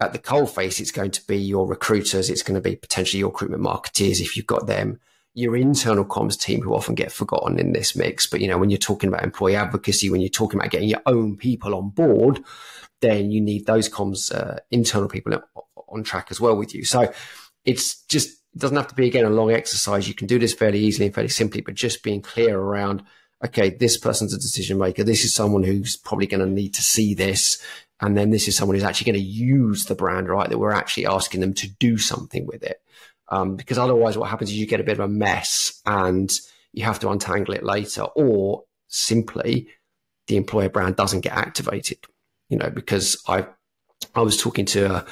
at 0.01 0.13
the 0.13 0.19
coalface, 0.19 0.81
it's 0.81 0.91
going 0.91 1.11
to 1.11 1.27
be 1.27 1.37
your 1.37 1.67
recruiters, 1.67 2.31
it's 2.31 2.43
going 2.43 2.55
to 2.55 2.61
be 2.61 2.77
potentially 2.77 3.21
your 3.21 3.29
recruitment 3.29 3.63
marketeers 3.63 4.21
if 4.21 4.37
you've 4.37 4.47
got 4.47 4.67
them, 4.67 4.99
your 5.35 5.57
internal 5.57 6.05
comms 6.05 6.41
team 6.41 6.63
who 6.63 6.75
often 6.75 6.95
get 6.95 7.13
forgotten 7.13 7.59
in 7.59 7.73
this 7.73 7.95
mix. 7.95 8.27
But 8.27 8.41
you 8.41 8.49
know, 8.49 8.59
when 8.59 8.71
you're 8.71 8.79
talking 8.79 9.09
about 9.09 9.25
employee 9.25 9.57
advocacy, 9.57 10.11
when 10.11 10.21
you're 10.21 10.31
talking 10.31 10.59
about 10.59 10.71
getting 10.71 10.89
your 10.89 11.03
own 11.07 11.37
people 11.37 11.75
on 11.75 11.91
board, 11.91 12.43
then 13.01 13.31
you 13.31 13.41
need 13.41 13.67
those 13.67 13.89
comms 13.89 14.35
uh, 14.35 14.59
internal 14.71 15.09
people 15.09 15.41
on 15.89 16.03
track 16.03 16.29
as 16.31 16.41
well 16.41 16.57
with 16.57 16.75
you. 16.75 16.85
So 16.85 17.13
it's 17.65 18.03
just 18.05 18.39
it 18.55 18.59
doesn't 18.59 18.77
have 18.77 18.89
to 18.89 18.95
be 18.95 19.07
again 19.07 19.27
a 19.27 19.31
long 19.31 19.53
exercise. 19.53 20.09
You 20.09 20.15
can 20.15 20.27
do 20.27 20.39
this 20.39 20.55
fairly 20.55 20.81
easily 20.81 21.07
and 21.07 21.15
fairly 21.15 21.29
simply, 21.29 21.61
but 21.61 21.75
just 21.75 22.03
being 22.03 22.23
clear 22.23 22.59
around 22.59 23.05
okay, 23.45 23.71
this 23.71 23.97
person's 23.97 24.35
a 24.35 24.39
decision 24.39 24.79
maker. 24.79 25.05
This 25.05 25.25
is 25.25 25.35
someone 25.35 25.63
who's 25.63 25.97
probably 25.97 26.27
going 26.27 26.47
to 26.47 26.53
need 26.53 26.75
to 26.75 26.83
see 26.83 27.15
this. 27.15 27.63
And 28.01 28.17
then 28.17 28.31
this 28.31 28.49
is 28.49 28.57
someone 28.57 28.77
who's 28.77 28.85
actually 28.85 29.13
going 29.13 29.25
to 29.25 29.31
use 29.31 29.85
the 29.85 29.95
brand, 29.95 30.29
right? 30.29 30.49
That 30.49 30.59
we're 30.59 30.73
actually 30.73 31.07
asking 31.07 31.41
them 31.41 31.55
to 31.55 31.69
do 31.69 31.99
something 31.99 32.47
with 32.47 32.63
it. 32.63 32.81
Um, 33.29 33.57
because 33.57 33.79
otherwise 33.79 34.19
what 34.19 34.31
happens 34.31 34.51
is 34.51 34.57
you 34.57 34.67
get 34.67 34.81
a 34.81 34.85
bit 34.85 34.99
of 34.99 35.05
a 35.05 35.09
mess 35.09 35.81
and 35.87 36.33
you 36.73 36.85
have 36.85 36.99
to 37.01 37.11
untangle 37.11 37.55
it 37.55 37.63
later 37.63 38.03
or 38.03 38.65
simply 38.89 39.69
the 40.27 40.37
employer 40.37 40.69
brand 40.69 40.97
doesn't 40.97 41.21
get 41.21 41.33
activated, 41.33 41.99
you 42.49 42.57
know, 42.57 42.71
because 42.71 43.23
I, 43.29 43.47
I 44.15 44.23
was 44.23 44.37
talking 44.37 44.65
to 44.67 44.97
a, 44.97 45.07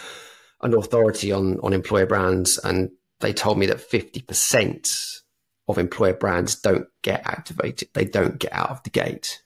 an 0.62 0.74
authority 0.74 1.30
on, 1.30 1.60
on 1.60 1.72
employer 1.72 2.06
brands 2.06 2.58
and 2.58 2.90
they 3.20 3.32
told 3.32 3.58
me 3.58 3.66
that 3.66 3.88
50% 3.88 5.20
of 5.68 5.78
employer 5.78 6.14
brands 6.14 6.56
don't 6.56 6.86
get 7.02 7.26
activated. 7.26 7.88
They 7.92 8.04
don't 8.04 8.38
get 8.38 8.52
out 8.52 8.70
of 8.70 8.82
the 8.82 8.90
gate. 8.90 9.42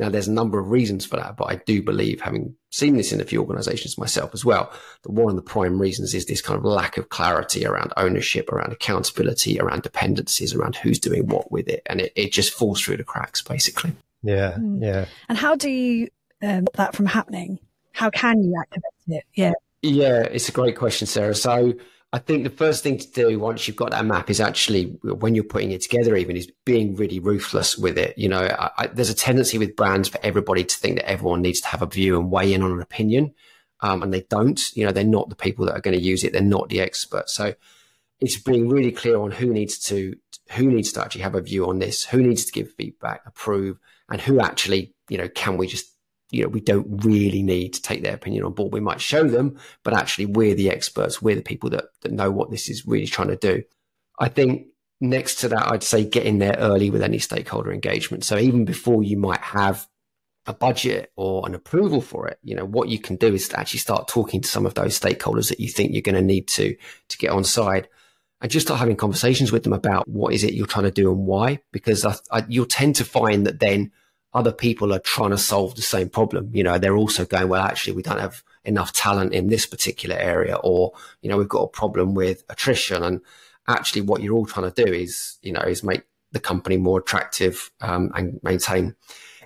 Now, 0.00 0.08
there's 0.08 0.28
a 0.28 0.32
number 0.32 0.58
of 0.58 0.70
reasons 0.70 1.04
for 1.04 1.16
that, 1.16 1.36
but 1.36 1.44
I 1.44 1.56
do 1.56 1.82
believe, 1.82 2.22
having 2.22 2.56
seen 2.70 2.96
this 2.96 3.12
in 3.12 3.20
a 3.20 3.24
few 3.24 3.40
organizations 3.42 3.98
myself 3.98 4.30
as 4.32 4.46
well, 4.46 4.72
that 5.02 5.12
one 5.12 5.28
of 5.28 5.36
the 5.36 5.42
prime 5.42 5.78
reasons 5.78 6.14
is 6.14 6.24
this 6.24 6.40
kind 6.40 6.56
of 6.56 6.64
lack 6.64 6.96
of 6.96 7.10
clarity 7.10 7.66
around 7.66 7.92
ownership, 7.98 8.50
around 8.50 8.72
accountability, 8.72 9.60
around 9.60 9.82
dependencies, 9.82 10.54
around 10.54 10.76
who's 10.76 10.98
doing 10.98 11.26
what 11.26 11.52
with 11.52 11.68
it. 11.68 11.82
And 11.84 12.00
it, 12.00 12.14
it 12.16 12.32
just 12.32 12.54
falls 12.54 12.80
through 12.80 12.96
the 12.96 13.04
cracks, 13.04 13.42
basically. 13.42 13.92
Yeah. 14.22 14.52
Mm. 14.58 14.82
Yeah. 14.82 15.04
And 15.28 15.36
how 15.36 15.54
do 15.54 15.68
you, 15.68 16.08
um, 16.42 16.66
that 16.74 16.96
from 16.96 17.04
happening? 17.04 17.58
How 17.92 18.08
can 18.08 18.42
you 18.42 18.58
activate 18.58 19.18
it? 19.18 19.24
Yeah. 19.34 19.52
Yeah, 19.82 20.22
it's 20.22 20.48
a 20.48 20.52
great 20.52 20.76
question, 20.76 21.06
Sara. 21.06 21.34
So, 21.34 21.74
I 22.12 22.18
think 22.18 22.42
the 22.42 22.50
first 22.50 22.82
thing 22.82 22.98
to 22.98 23.10
do 23.12 23.38
once 23.38 23.68
you've 23.68 23.76
got 23.76 23.92
that 23.92 24.04
map 24.04 24.30
is 24.30 24.40
actually 24.40 24.98
when 25.02 25.36
you're 25.36 25.44
putting 25.44 25.70
it 25.70 25.82
together, 25.82 26.16
even 26.16 26.36
is 26.36 26.50
being 26.64 26.96
really 26.96 27.20
ruthless 27.20 27.78
with 27.78 27.96
it. 27.96 28.18
You 28.18 28.28
know, 28.28 28.40
I, 28.40 28.70
I, 28.78 28.86
there's 28.88 29.10
a 29.10 29.14
tendency 29.14 29.58
with 29.58 29.76
brands 29.76 30.08
for 30.08 30.18
everybody 30.22 30.64
to 30.64 30.76
think 30.76 30.96
that 30.96 31.08
everyone 31.08 31.40
needs 31.40 31.60
to 31.60 31.68
have 31.68 31.82
a 31.82 31.86
view 31.86 32.18
and 32.18 32.30
weigh 32.30 32.52
in 32.52 32.62
on 32.62 32.72
an 32.72 32.82
opinion. 32.82 33.34
Um, 33.80 34.02
and 34.02 34.12
they 34.12 34.22
don't, 34.22 34.60
you 34.76 34.84
know, 34.84 34.92
they're 34.92 35.04
not 35.04 35.28
the 35.28 35.36
people 35.36 35.66
that 35.66 35.74
are 35.74 35.80
going 35.80 35.96
to 35.96 36.02
use 36.02 36.24
it. 36.24 36.32
They're 36.32 36.42
not 36.42 36.68
the 36.68 36.80
experts. 36.80 37.32
So 37.32 37.54
it's 38.20 38.36
being 38.36 38.68
really 38.68 38.92
clear 38.92 39.18
on 39.18 39.30
who 39.30 39.52
needs 39.52 39.78
to, 39.86 40.16
who 40.50 40.66
needs 40.66 40.92
to 40.92 41.00
actually 41.00 41.22
have 41.22 41.36
a 41.36 41.40
view 41.40 41.68
on 41.68 41.78
this, 41.78 42.04
who 42.04 42.22
needs 42.22 42.44
to 42.44 42.52
give 42.52 42.72
feedback, 42.72 43.22
approve, 43.24 43.78
and 44.10 44.20
who 44.20 44.40
actually, 44.40 44.94
you 45.08 45.16
know, 45.16 45.28
can 45.28 45.56
we 45.56 45.68
just 45.68 45.94
you 46.30 46.42
know, 46.42 46.48
we 46.48 46.60
don't 46.60 47.04
really 47.04 47.42
need 47.42 47.74
to 47.74 47.82
take 47.82 48.02
their 48.02 48.14
opinion 48.14 48.44
on 48.44 48.52
board. 48.52 48.72
We 48.72 48.80
might 48.80 49.00
show 49.00 49.24
them, 49.24 49.58
but 49.82 49.94
actually 49.94 50.26
we're 50.26 50.54
the 50.54 50.70
experts. 50.70 51.20
We're 51.20 51.36
the 51.36 51.42
people 51.42 51.70
that, 51.70 51.86
that 52.02 52.12
know 52.12 52.30
what 52.30 52.50
this 52.50 52.68
is 52.68 52.86
really 52.86 53.06
trying 53.06 53.28
to 53.28 53.36
do. 53.36 53.62
I 54.18 54.28
think 54.28 54.68
next 55.00 55.36
to 55.36 55.48
that, 55.48 55.70
I'd 55.70 55.82
say 55.82 56.04
get 56.04 56.26
in 56.26 56.38
there 56.38 56.56
early 56.58 56.90
with 56.90 57.02
any 57.02 57.18
stakeholder 57.18 57.72
engagement. 57.72 58.24
So 58.24 58.38
even 58.38 58.64
before 58.64 59.02
you 59.02 59.16
might 59.16 59.40
have 59.40 59.86
a 60.46 60.54
budget 60.54 61.12
or 61.16 61.46
an 61.46 61.54
approval 61.54 62.00
for 62.00 62.28
it, 62.28 62.38
you 62.42 62.54
know, 62.54 62.64
what 62.64 62.88
you 62.88 62.98
can 62.98 63.16
do 63.16 63.34
is 63.34 63.48
to 63.48 63.58
actually 63.58 63.80
start 63.80 64.08
talking 64.08 64.40
to 64.40 64.48
some 64.48 64.66
of 64.66 64.74
those 64.74 64.98
stakeholders 64.98 65.48
that 65.48 65.60
you 65.60 65.68
think 65.68 65.92
you're 65.92 66.02
going 66.02 66.14
to 66.14 66.22
need 66.22 66.48
to, 66.48 66.76
to 67.08 67.18
get 67.18 67.30
on 67.30 67.44
side 67.44 67.88
and 68.40 68.50
just 68.50 68.66
start 68.66 68.80
having 68.80 68.96
conversations 68.96 69.52
with 69.52 69.64
them 69.64 69.72
about 69.72 70.08
what 70.08 70.32
is 70.32 70.44
it 70.44 70.54
you're 70.54 70.66
trying 70.66 70.84
to 70.84 70.90
do 70.90 71.10
and 71.10 71.26
why, 71.26 71.60
because 71.72 72.04
I, 72.04 72.14
I, 72.30 72.44
you'll 72.48 72.66
tend 72.66 72.96
to 72.96 73.04
find 73.04 73.46
that 73.46 73.60
then 73.60 73.92
other 74.32 74.52
people 74.52 74.92
are 74.92 75.00
trying 75.00 75.30
to 75.30 75.38
solve 75.38 75.74
the 75.74 75.82
same 75.82 76.08
problem. 76.08 76.50
You 76.52 76.62
know, 76.62 76.78
they're 76.78 76.96
also 76.96 77.24
going, 77.24 77.48
well, 77.48 77.62
actually, 77.62 77.94
we 77.94 78.02
don't 78.02 78.20
have 78.20 78.42
enough 78.64 78.92
talent 78.92 79.32
in 79.32 79.48
this 79.48 79.66
particular 79.66 80.16
area, 80.16 80.56
or, 80.56 80.92
you 81.22 81.28
know, 81.28 81.36
we've 81.36 81.48
got 81.48 81.62
a 81.62 81.68
problem 81.68 82.14
with 82.14 82.44
attrition. 82.48 83.02
And 83.02 83.20
actually, 83.66 84.02
what 84.02 84.22
you're 84.22 84.36
all 84.36 84.46
trying 84.46 84.70
to 84.70 84.84
do 84.84 84.92
is, 84.92 85.38
you 85.42 85.52
know, 85.52 85.62
is 85.62 85.82
make 85.82 86.02
the 86.32 86.40
company 86.40 86.76
more 86.76 87.00
attractive 87.00 87.70
um, 87.80 88.12
and 88.14 88.38
maintain 88.42 88.94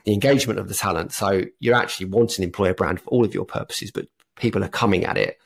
the 0.04 0.12
engagement 0.12 0.58
of 0.58 0.68
the 0.68 0.74
talent. 0.74 1.12
So 1.12 1.44
you're 1.60 1.74
actually 1.74 2.06
wanting 2.06 2.42
an 2.42 2.48
employer 2.48 2.74
brand 2.74 3.00
for 3.00 3.08
all 3.08 3.24
of 3.24 3.32
your 3.32 3.46
purposes, 3.46 3.90
but 3.90 4.06
people 4.36 4.62
are 4.62 4.68
coming 4.68 5.04
at 5.04 5.16
it 5.16 5.38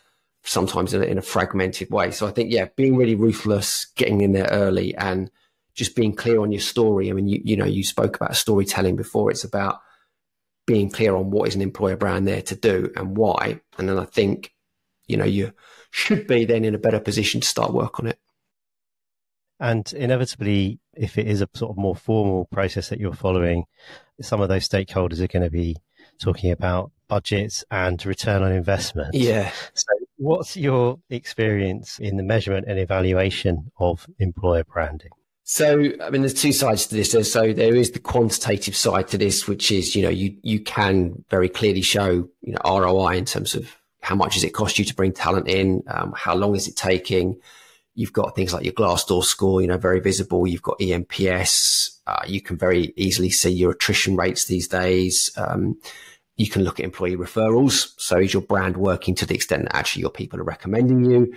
sometimes 0.43 0.95
in 0.95 1.03
a, 1.03 1.05
in 1.05 1.19
a 1.19 1.23
fragmented 1.23 1.91
way. 1.91 2.11
So 2.11 2.27
I 2.27 2.31
think, 2.31 2.51
yeah, 2.51 2.67
being 2.75 2.97
really 2.97 3.15
ruthless, 3.15 3.87
getting 3.95 4.21
in 4.21 4.33
there 4.33 4.49
early 4.51 4.97
and 4.97 5.31
just 5.79 5.95
being 5.95 6.13
clear 6.13 6.41
on 6.41 6.51
your 6.51 6.61
story. 6.61 7.09
I 7.09 7.13
mean, 7.13 7.29
you, 7.29 7.41
you 7.45 7.57
know, 7.57 7.65
you 7.65 7.85
spoke 7.85 8.17
about 8.17 8.35
storytelling 8.35 8.97
before. 8.97 9.31
It's 9.31 9.45
about 9.45 9.81
being 10.67 10.91
clear 10.91 11.15
on 11.15 11.31
what 11.31 11.49
is 11.49 11.55
an 11.55 11.63
employer 11.63 11.97
brand 11.97 12.27
there 12.27 12.43
to 12.43 12.57
do 12.57 12.91
and 12.97 13.17
why. 13.17 13.61
And 13.79 13.89
then 13.89 13.97
I 13.99 14.05
think, 14.05 14.53
you 15.07 15.17
know, 15.17 15.25
you 15.25 15.53
should 15.91 16.27
be 16.27 16.45
then 16.45 16.65
in 16.65 16.75
a 16.75 16.79
better 16.79 16.99
position 16.99 17.41
to 17.41 17.47
start 17.47 17.73
work 17.73 18.01
on 18.01 18.09
it. 18.09 18.19
And 19.61 19.91
inevitably, 19.93 20.81
if 20.95 21.17
it 21.17 21.29
is 21.29 21.41
a 21.41 21.49
sort 21.55 21.71
of 21.71 21.79
more 21.79 21.97
formal 21.97 22.47
process 22.47 22.89
that 22.89 22.99
you're 22.99 23.13
following, 23.13 23.65
some 24.21 24.41
of 24.41 24.49
those 24.49 24.69
stakeholders 24.69 25.21
are 25.21 25.29
going 25.29 25.45
to 25.45 25.51
be 25.51 25.77
talking 26.21 26.51
about 26.51 26.91
budgets 27.09 27.65
and 27.71 28.05
return 28.05 28.43
on 28.43 28.53
investment. 28.53 29.15
Yeah. 29.15 29.51
So, 29.75 29.93
what's 30.17 30.57
your 30.57 30.99
experience 31.09 31.99
in 32.01 32.17
the 32.17 32.23
measurement 32.25 32.67
and 32.69 32.79
evaluation 32.79 33.71
of 33.79 34.07
employer 34.19 34.65
branding? 34.65 35.11
So, 35.51 35.83
I 36.03 36.11
mean, 36.11 36.21
there's 36.21 36.35
two 36.35 36.53
sides 36.53 36.87
to 36.89 36.95
this. 36.95 37.11
So 37.33 37.55
there 37.55 37.75
is 37.75 37.93
the 37.93 37.99
quantitative 37.99 38.77
side 38.77 39.09
to 39.09 39.17
this, 39.17 39.49
which 39.49 39.73
is, 39.73 39.97
you 39.97 40.03
know, 40.03 40.11
you, 40.11 40.37
you 40.43 40.61
can 40.61 41.25
very 41.31 41.49
clearly 41.49 41.81
show, 41.81 42.29
you 42.43 42.53
know, 42.53 42.59
ROI 42.67 43.17
in 43.17 43.25
terms 43.25 43.55
of 43.55 43.75
how 44.03 44.15
much 44.15 44.35
does 44.35 44.45
it 44.45 44.51
cost 44.51 44.79
you 44.79 44.85
to 44.85 44.95
bring 44.95 45.11
talent 45.11 45.49
in? 45.49 45.83
Um, 45.87 46.13
how 46.15 46.35
long 46.35 46.55
is 46.55 46.69
it 46.69 46.77
taking? 46.77 47.41
You've 47.95 48.13
got 48.13 48.37
things 48.37 48.53
like 48.53 48.65
your 48.65 48.75
Glassdoor 48.75 49.25
score, 49.25 49.63
you 49.63 49.69
know, 49.69 49.79
very 49.79 50.01
visible. 50.01 50.47
You've 50.47 50.61
got 50.61 50.79
eNPS. 50.81 51.97
Uh, 52.07 52.25
you 52.27 52.43
can 52.43 52.59
very 52.59 52.93
easily 52.97 53.31
see 53.31 53.49
your 53.49 53.71
attrition 53.71 54.17
rates 54.17 54.45
these 54.45 54.69
days. 54.69 55.31
Um, 55.39 55.79
you 56.37 56.51
can 56.51 56.63
look 56.63 56.79
at 56.79 56.85
employee 56.85 57.17
referrals. 57.17 57.95
So 57.97 58.19
is 58.19 58.35
your 58.35 58.43
brand 58.43 58.77
working 58.77 59.15
to 59.15 59.25
the 59.25 59.35
extent 59.35 59.63
that 59.63 59.75
actually 59.75 60.03
your 60.03 60.11
people 60.11 60.41
are 60.41 60.45
recommending 60.45 61.07
you? 61.07 61.35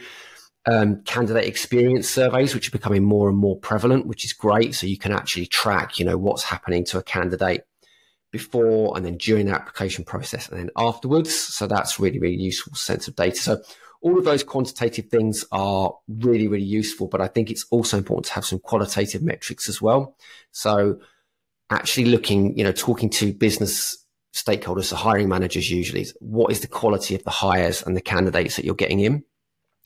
Um, 0.65 1.01
candidate 1.03 1.45
experience 1.45 2.09
surveys, 2.09 2.53
which 2.53 2.67
are 2.67 2.71
becoming 2.71 3.03
more 3.03 3.29
and 3.29 3.37
more 3.37 3.57
prevalent, 3.57 4.05
which 4.05 4.25
is 4.25 4.33
great. 4.33 4.75
So 4.75 4.87
you 4.87 4.97
can 4.97 5.11
actually 5.11 5.47
track, 5.47 5.99
you 5.99 6.05
know, 6.05 6.17
what's 6.17 6.43
happening 6.43 6.85
to 6.85 6.97
a 6.97 7.03
candidate 7.03 7.63
before 8.31 8.95
and 8.95 9.05
then 9.05 9.17
during 9.17 9.47
the 9.47 9.53
application 9.53 10.03
process 10.03 10.47
and 10.47 10.59
then 10.59 10.69
afterwards. 10.77 11.35
So 11.35 11.67
that's 11.67 11.99
really, 11.99 12.19
really 12.19 12.41
useful 12.41 12.75
sense 12.75 13.07
of 13.07 13.15
data. 13.15 13.37
So 13.37 13.61
all 14.01 14.17
of 14.17 14.23
those 14.23 14.43
quantitative 14.43 15.07
things 15.07 15.45
are 15.51 15.93
really, 16.07 16.47
really 16.47 16.65
useful, 16.65 17.07
but 17.07 17.21
I 17.21 17.27
think 17.27 17.51
it's 17.51 17.65
also 17.71 17.97
important 17.97 18.25
to 18.27 18.33
have 18.33 18.45
some 18.45 18.59
qualitative 18.59 19.21
metrics 19.21 19.69
as 19.69 19.81
well. 19.81 20.15
So 20.51 20.99
actually 21.69 22.05
looking, 22.05 22.57
you 22.57 22.63
know, 22.63 22.71
talking 22.71 23.09
to 23.11 23.33
business 23.33 23.97
stakeholders, 24.33 24.89
the 24.89 24.95
hiring 24.95 25.29
managers 25.29 25.69
usually, 25.69 26.07
what 26.19 26.51
is 26.51 26.61
the 26.61 26.67
quality 26.67 27.15
of 27.15 27.23
the 27.23 27.29
hires 27.29 27.83
and 27.83 27.95
the 27.95 28.01
candidates 28.01 28.55
that 28.55 28.65
you're 28.65 28.75
getting 28.75 29.01
in? 29.01 29.23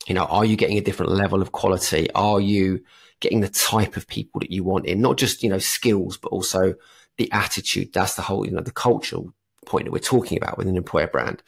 You 0.06 0.14
know, 0.14 0.24
are 0.24 0.44
you 0.44 0.56
getting 0.56 0.78
a 0.78 0.82
different 0.82 1.12
level 1.12 1.42
of 1.42 1.52
quality? 1.52 2.10
Are 2.14 2.40
you 2.40 2.80
getting 3.20 3.40
the 3.40 3.48
type 3.48 3.96
of 3.96 4.06
people 4.06 4.40
that 4.40 4.52
you 4.52 4.62
want 4.62 4.86
in? 4.86 5.00
Not 5.00 5.18
just, 5.18 5.42
you 5.42 5.50
know, 5.50 5.58
skills, 5.58 6.16
but 6.16 6.28
also 6.28 6.74
the 7.18 7.30
attitude. 7.32 7.92
That's 7.92 8.14
the 8.14 8.22
whole, 8.22 8.46
you 8.46 8.52
know, 8.52 8.62
the 8.62 8.70
cultural 8.70 9.34
point 9.64 9.86
that 9.86 9.90
we're 9.90 9.98
talking 9.98 10.38
about 10.38 10.58
with 10.58 10.68
an 10.68 10.76
employer 10.76 11.08
brand. 11.08 11.42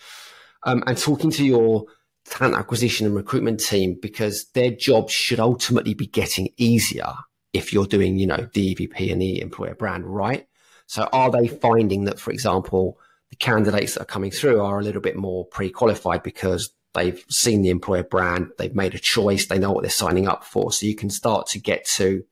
Um, 0.64 0.82
and 0.86 0.98
talking 0.98 1.30
to 1.30 1.44
your 1.44 1.84
talent 2.24 2.56
acquisition 2.56 3.06
and 3.06 3.14
recruitment 3.14 3.60
team 3.60 3.96
because 4.00 4.46
their 4.54 4.72
jobs 4.72 5.12
should 5.12 5.40
ultimately 5.40 5.94
be 5.94 6.06
getting 6.06 6.48
easier 6.56 7.12
if 7.52 7.72
you're 7.72 7.86
doing, 7.86 8.18
you 8.18 8.26
know, 8.26 8.48
the 8.52 8.74
EVP 8.74 9.12
and 9.12 9.22
the 9.22 9.40
employer 9.40 9.74
brand 9.74 10.04
right. 10.04 10.46
So 10.86 11.08
are 11.12 11.30
they 11.30 11.46
finding 11.46 12.04
that, 12.04 12.18
for 12.18 12.32
example, 12.32 12.98
the 13.30 13.36
candidates 13.36 13.94
that 13.94 14.02
are 14.02 14.06
coming 14.06 14.30
through 14.30 14.60
are 14.60 14.78
a 14.78 14.82
little 14.82 15.00
bit 15.00 15.16
more 15.16 15.44
pre-qualified 15.46 16.22
because 16.22 16.70
They've 16.94 17.24
seen 17.28 17.62
the 17.62 17.70
employer 17.70 18.02
brand. 18.02 18.50
They've 18.58 18.74
made 18.74 18.94
a 18.94 18.98
choice. 18.98 19.46
They 19.46 19.58
know 19.58 19.72
what 19.72 19.82
they're 19.82 19.90
signing 19.90 20.26
up 20.26 20.44
for. 20.44 20.72
So 20.72 20.86
you 20.86 20.94
can 20.94 21.10
start 21.10 21.46
to 21.48 21.58
get 21.58 21.84
to 21.86 22.24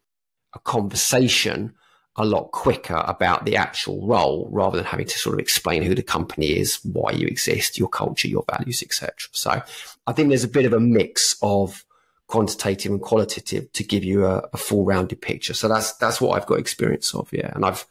a 0.55 0.59
conversation 0.59 1.75
a 2.17 2.25
lot 2.25 2.51
quicker 2.51 3.05
about 3.07 3.45
the 3.45 3.57
actual 3.57 4.07
role 4.07 4.49
rather 4.51 4.79
than 4.79 4.87
having 4.87 5.07
to 5.07 5.19
sort 5.19 5.35
of 5.35 5.41
explain 5.41 5.83
who 5.83 5.95
the 5.95 6.03
company 6.03 6.57
is, 6.57 6.81
why 6.83 7.13
you 7.13 7.27
exist, 7.27 7.79
your 7.79 7.89
culture, 7.89 8.29
your 8.29 8.45
values, 8.51 8.83
etc. 8.83 9.13
So 9.33 9.63
I 10.07 10.13
think 10.13 10.31
there's 10.31 10.45
a 10.45 10.49
bit 10.49 10.65
of 10.65 10.73
a 10.73 10.81
mix 10.81 11.37
of 11.43 11.85
quantitative 12.27 12.91
and 12.91 13.01
qualitative 13.01 13.71
to 13.73 13.85
give 13.85 14.03
you 14.03 14.25
a, 14.25 14.49
a 14.53 14.57
full 14.57 14.85
rounded 14.85 15.21
picture. 15.21 15.53
So 15.53 15.69
that's 15.69 15.93
that's 15.95 16.21
what 16.21 16.37
I've 16.37 16.47
got 16.47 16.59
experience 16.59 17.15
of, 17.15 17.29
yeah. 17.33 17.53
And 17.55 17.65
I've 17.65 17.87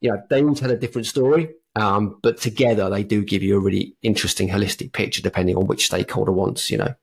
you 0.00 0.10
know, 0.10 0.22
they 0.28 0.42
all 0.42 0.54
tell 0.54 0.70
a 0.70 0.76
different 0.76 1.06
story. 1.06 1.50
Um, 1.76 2.18
but 2.22 2.38
together 2.38 2.90
they 2.90 3.04
do 3.04 3.24
give 3.24 3.42
you 3.42 3.56
a 3.56 3.60
really 3.60 3.96
interesting 4.02 4.48
holistic 4.48 4.92
picture 4.92 5.22
depending 5.22 5.56
on 5.56 5.66
which 5.66 5.86
stakeholder 5.86 6.32
wants, 6.32 6.70
you 6.70 6.78
know, 6.78 6.94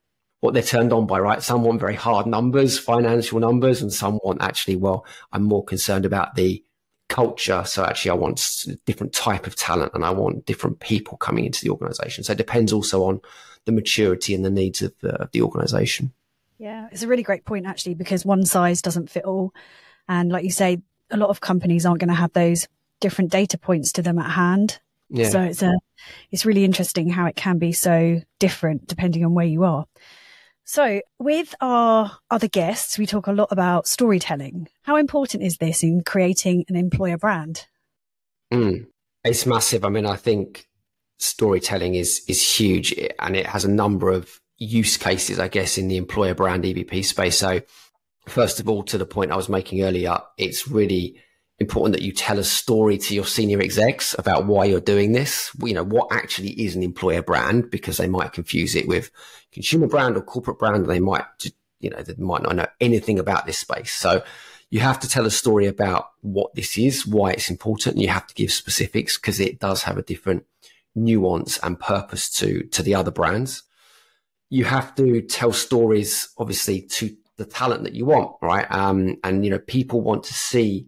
what 0.41 0.53
they're 0.53 0.61
turned 0.61 0.93
on 0.93 1.07
by, 1.07 1.19
right? 1.19 1.41
Some 1.41 1.63
want 1.63 1.79
very 1.79 1.95
hard 1.95 2.27
numbers, 2.27 2.77
financial 2.77 3.39
numbers, 3.39 3.81
and 3.81 3.91
some 3.91 4.19
want 4.23 4.41
actually, 4.41 4.75
well, 4.75 5.05
I'm 5.31 5.43
more 5.43 5.63
concerned 5.63 6.05
about 6.05 6.35
the 6.35 6.63
culture. 7.09 7.63
So 7.65 7.85
actually 7.85 8.11
I 8.11 8.15
want 8.15 8.65
different 8.85 9.13
type 9.13 9.47
of 9.47 9.55
talent 9.55 9.93
and 9.95 10.03
I 10.03 10.11
want 10.11 10.45
different 10.45 10.79
people 10.79 11.17
coming 11.17 11.45
into 11.45 11.63
the 11.63 11.71
organization. 11.71 12.23
So 12.23 12.33
it 12.33 12.37
depends 12.37 12.73
also 12.73 13.05
on 13.05 13.21
the 13.65 13.71
maturity 13.71 14.35
and 14.35 14.43
the 14.43 14.49
needs 14.49 14.81
of 14.81 14.93
the, 14.99 15.29
the 15.31 15.41
organization. 15.41 16.11
Yeah, 16.59 16.87
it's 16.91 17.03
a 17.03 17.07
really 17.07 17.23
great 17.23 17.45
point 17.45 17.65
actually, 17.65 17.95
because 17.95 18.25
one 18.25 18.45
size 18.45 18.81
doesn't 18.81 19.09
fit 19.09 19.23
all. 19.23 19.53
And 20.07 20.31
like 20.31 20.43
you 20.43 20.51
say, 20.51 20.81
a 21.09 21.17
lot 21.17 21.29
of 21.29 21.39
companies 21.39 21.85
aren't 21.85 22.01
going 22.01 22.09
to 22.09 22.13
have 22.13 22.33
those 22.33 22.67
different 22.99 23.31
data 23.31 23.57
points 23.57 23.91
to 23.93 24.01
them 24.01 24.19
at 24.19 24.31
hand. 24.31 24.79
Yeah. 25.09 25.29
So 25.29 25.41
it's 25.41 25.61
a, 25.61 25.73
it's 26.31 26.45
really 26.45 26.65
interesting 26.65 27.09
how 27.09 27.25
it 27.25 27.35
can 27.35 27.57
be 27.57 27.71
so 27.71 28.21
different 28.39 28.87
depending 28.87 29.23
on 29.23 29.33
where 29.33 29.45
you 29.45 29.63
are. 29.63 29.85
So 30.65 31.01
with 31.17 31.55
our 31.61 32.17
other 32.29 32.49
guests, 32.49 32.97
we 32.97 33.05
talk 33.05 33.27
a 33.27 33.31
lot 33.31 33.47
about 33.51 33.87
storytelling. 33.87 34.67
How 34.81 34.97
important 34.97 35.43
is 35.43 35.57
this 35.57 35.81
in 35.81 36.03
creating 36.03 36.65
an 36.67 36.75
employer 36.75 37.17
brand? 37.17 37.67
Mm, 38.51 38.87
it's 39.23 39.45
massive. 39.45 39.85
I 39.85 39.89
mean, 39.89 40.05
I 40.05 40.17
think 40.17 40.67
storytelling 41.19 41.95
is, 41.95 42.21
is 42.27 42.59
huge 42.59 42.93
and 43.19 43.35
it 43.35 43.45
has 43.45 43.63
a 43.63 43.71
number 43.71 44.11
of 44.11 44.41
use 44.57 44.97
cases, 44.97 45.39
I 45.39 45.47
guess, 45.47 45.77
in 45.77 45.87
the 45.87 45.97
employer 45.97 46.33
brand 46.33 46.65
EVP 46.65 47.05
space. 47.05 47.37
So 47.37 47.61
first 48.27 48.59
of 48.59 48.67
all, 48.67 48.83
to 48.83 48.97
the 48.97 49.05
point 49.05 49.31
I 49.31 49.37
was 49.37 49.47
making 49.49 49.83
earlier, 49.83 50.19
it's 50.37 50.67
really 50.67 51.21
important 51.59 51.95
that 51.95 52.03
you 52.03 52.11
tell 52.11 52.37
a 52.37 52.43
story 52.43 52.97
to 52.97 53.15
your 53.15 53.25
senior 53.25 53.59
execs 53.59 54.15
about 54.19 54.45
why 54.45 54.65
you're 54.65 54.79
doing 54.79 55.11
this. 55.11 55.51
You 55.63 55.73
know, 55.73 55.83
what 55.83 56.11
actually 56.11 56.49
is 56.49 56.75
an 56.75 56.83
employer 56.83 57.23
brand 57.23 57.71
because 57.71 57.97
they 57.97 58.07
might 58.07 58.33
confuse 58.33 58.75
it 58.75 58.87
with 58.87 59.09
consumer 59.51 59.87
brand 59.87 60.17
or 60.17 60.21
corporate 60.21 60.59
brand. 60.59 60.85
They 60.85 60.99
might, 60.99 61.25
you 61.79 61.89
know, 61.89 62.01
they 62.01 62.13
might 62.17 62.43
not 62.43 62.55
know 62.55 62.67
anything 62.79 63.17
about 63.17 63.45
this 63.45 63.57
space. 63.57 63.91
So 63.91 64.23
you 64.69 64.81
have 64.81 64.99
to 64.99 65.09
tell 65.09 65.25
a 65.25 65.31
story 65.31 65.65
about 65.65 66.09
what 66.21 66.53
this 66.53 66.77
is, 66.77 67.07
why 67.07 67.31
it's 67.31 67.49
important. 67.49 67.95
And 67.95 68.03
you 68.03 68.09
have 68.09 68.27
to 68.27 68.35
give 68.35 68.51
specifics 68.51 69.17
because 69.17 69.39
it 69.39 69.59
does 69.59 69.83
have 69.83 69.97
a 69.97 70.03
different 70.03 70.45
nuance 70.93 71.57
and 71.59 71.79
purpose 71.79 72.29
to, 72.35 72.63
to 72.63 72.83
the 72.83 72.93
other 72.93 73.11
brands. 73.11 73.63
You 74.49 74.65
have 74.65 74.93
to 74.95 75.21
tell 75.21 75.53
stories, 75.53 76.29
obviously, 76.37 76.81
to 76.81 77.15
the 77.37 77.45
talent 77.45 77.83
that 77.83 77.93
you 77.93 78.05
want, 78.05 78.35
right? 78.41 78.69
Um, 78.69 79.17
and, 79.23 79.43
you 79.43 79.51
know, 79.51 79.59
people 79.59 80.01
want 80.01 80.23
to 80.25 80.33
see 80.33 80.87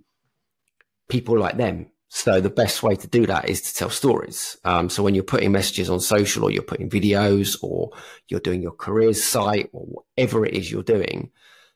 people 1.10 1.38
like 1.38 1.58
them. 1.58 1.88
So 2.12 2.42
the 2.42 2.50
best 2.50 2.82
way 2.82 2.96
to 2.96 3.08
do 3.08 3.28
that 3.28 3.50
is 3.50 3.62
to 3.62 3.74
tell 3.76 3.90
stories. 3.92 4.58
Um, 4.66 4.90
so 4.90 5.04
when 5.04 5.14
you're 5.14 5.24
putting 5.24 5.52
messages 5.52 5.90
on 5.90 6.00
social 6.00 6.44
or 6.44 6.52
you're 6.52 6.64
putting 6.64 6.90
videos 6.90 7.56
or 7.62 7.92
you're 8.30 8.40
doing 8.40 8.64
your 8.64 8.72
careers 8.72 9.24
site 9.24 9.70
or 9.74 9.86
whatever 9.86 10.46
it 10.46 10.56
is 10.56 10.72
you're 10.72 10.82
doing, 10.82 11.32